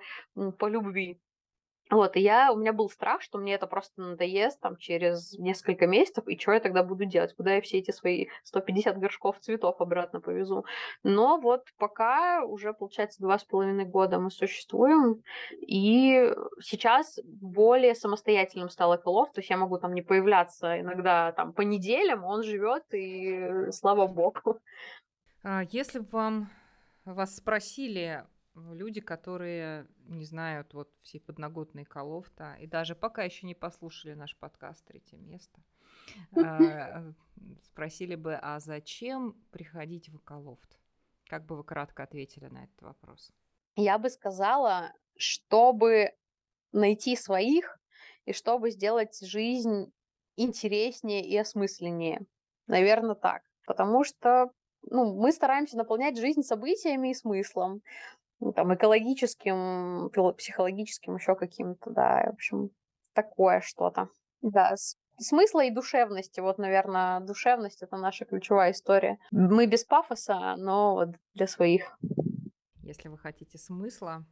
по 0.58 0.68
любви. 0.68 1.20
Вот, 1.94 2.16
и 2.16 2.22
я, 2.22 2.52
у 2.52 2.56
меня 2.56 2.74
был 2.74 2.90
страх, 2.90 3.22
что 3.22 3.38
мне 3.38 3.54
это 3.54 3.68
просто 3.68 4.02
надоест 4.02 4.60
там 4.60 4.78
через 4.78 5.38
несколько 5.38 5.86
месяцев, 5.86 6.28
и 6.28 6.40
что 6.40 6.54
я 6.54 6.60
тогда 6.60 6.84
буду 6.84 7.06
делать? 7.06 7.36
Куда 7.36 7.54
я 7.54 7.62
все 7.62 7.78
эти 7.78 7.92
свои 7.92 8.30
150 8.46 8.98
горшков 8.98 9.40
цветов 9.40 9.80
обратно 9.80 10.20
повезу? 10.20 10.66
Но 11.04 11.40
вот 11.40 11.68
пока 11.78 12.44
уже, 12.46 12.74
получается, 12.74 13.22
два 13.22 13.38
с 13.38 13.44
половиной 13.44 13.86
года 13.86 14.18
мы 14.18 14.32
существуем, 14.32 15.22
и 15.52 16.34
сейчас 16.60 17.20
более 17.26 17.94
самостоятельным 17.94 18.70
стал 18.70 18.96
Эколов, 18.96 19.32
то 19.32 19.42
есть 19.42 19.52
я 19.52 19.58
могу 19.58 19.78
там 19.78 19.94
не 19.94 20.02
появляться 20.02 20.80
иногда 20.80 21.32
там 21.34 21.54
по 21.54 21.62
неделям, 21.62 22.24
он 22.24 22.42
живет, 22.42 22.86
и 22.92 23.70
слава 23.70 24.08
богу. 24.08 24.60
А 25.44 25.62
если 25.70 26.00
бы 26.00 26.08
вам 26.10 26.50
вас 27.06 27.36
спросили, 27.36 28.26
люди, 28.56 29.02
которые 29.02 29.88
не 30.06 30.26
знают 30.26 30.74
вот 30.74 30.92
все 31.02 31.20
подноготные 31.20 31.86
Колофта 31.86 32.56
и 32.60 32.68
даже 32.68 32.96
пока 32.96 33.24
еще 33.24 33.46
не 33.48 33.56
послушали 33.56 34.14
наш 34.14 34.36
подкаст 34.38 34.86
«Третье 34.86 35.18
место», 35.18 35.62
а, 36.36 37.14
спросили 37.64 38.16
бы, 38.16 38.36
а 38.36 38.60
зачем 38.60 39.34
приходить 39.52 40.10
в 40.10 40.20
Колофт? 40.20 40.80
Как 41.28 41.46
бы 41.46 41.56
вы 41.56 41.64
кратко 41.64 42.04
ответили 42.04 42.48
на 42.48 42.66
этот 42.66 42.82
вопрос? 42.82 43.32
Я 43.76 43.98
бы 43.98 44.10
сказала, 44.10 44.94
чтобы 45.18 46.12
найти 46.72 47.16
своих 47.16 47.80
и 48.26 48.34
чтобы 48.34 48.72
сделать 48.72 49.20
жизнь 49.22 49.92
интереснее 50.36 51.26
и 51.26 51.38
осмысленнее. 51.38 52.22
Наверное, 52.68 53.16
так. 53.16 53.44
Потому 53.66 54.04
что 54.04 54.52
ну, 54.82 55.14
мы 55.14 55.32
стараемся 55.32 55.78
наполнять 55.78 56.18
жизнь 56.18 56.42
событиями 56.42 57.12
и 57.12 57.14
смыслом 57.14 57.82
там, 58.52 58.76
экологическим, 58.76 60.10
психологическим, 60.38 61.16
еще 61.16 61.36
каким-то, 61.36 61.90
да, 61.92 62.26
в 62.28 62.34
общем, 62.34 62.72
такое 63.14 63.62
что-то. 63.62 64.10
Да, 64.42 64.76
смысла 65.18 65.64
и 65.64 65.72
душевности. 65.72 66.40
Вот, 66.40 66.58
наверное, 66.58 67.22
душевность 67.22 67.82
это 67.82 67.98
наша 67.98 68.26
ключевая 68.26 68.72
история. 68.72 69.20
Мы 69.32 69.68
без 69.68 69.86
пафоса, 69.86 70.56
но 70.58 70.96
вот 70.96 71.10
для 71.34 71.48
своих. 71.48 71.98
Если 72.82 73.08
вы 73.08 73.18
хотите 73.18 73.58
смысла, 73.58 74.26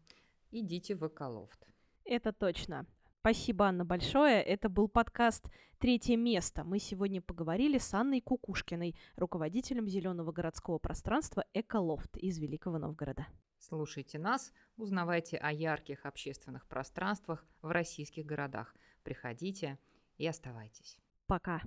идите 0.51 0.95
в 0.95 1.07
Эколофт. 1.07 1.65
Это 2.03 2.33
точно. 2.33 2.85
Спасибо, 3.21 3.65
Анна, 3.65 3.85
большое. 3.85 4.41
Это 4.41 4.67
был 4.67 4.89
подкаст 4.89 5.45
«Третье 5.79 6.17
место». 6.17 6.63
Мы 6.63 6.79
сегодня 6.79 7.21
поговорили 7.21 7.77
с 7.77 7.93
Анной 7.93 8.19
Кукушкиной, 8.19 8.95
руководителем 9.15 9.87
зеленого 9.87 10.31
городского 10.31 10.79
пространства 10.79 11.45
«Эколофт» 11.53 12.17
из 12.17 12.39
Великого 12.39 12.79
Новгорода. 12.79 13.27
Слушайте 13.61 14.17
нас, 14.17 14.51
узнавайте 14.75 15.37
о 15.37 15.51
ярких 15.51 16.07
общественных 16.07 16.65
пространствах 16.67 17.45
в 17.61 17.69
российских 17.69 18.25
городах. 18.25 18.75
Приходите 19.03 19.77
и 20.17 20.25
оставайтесь. 20.25 20.97
Пока. 21.27 21.61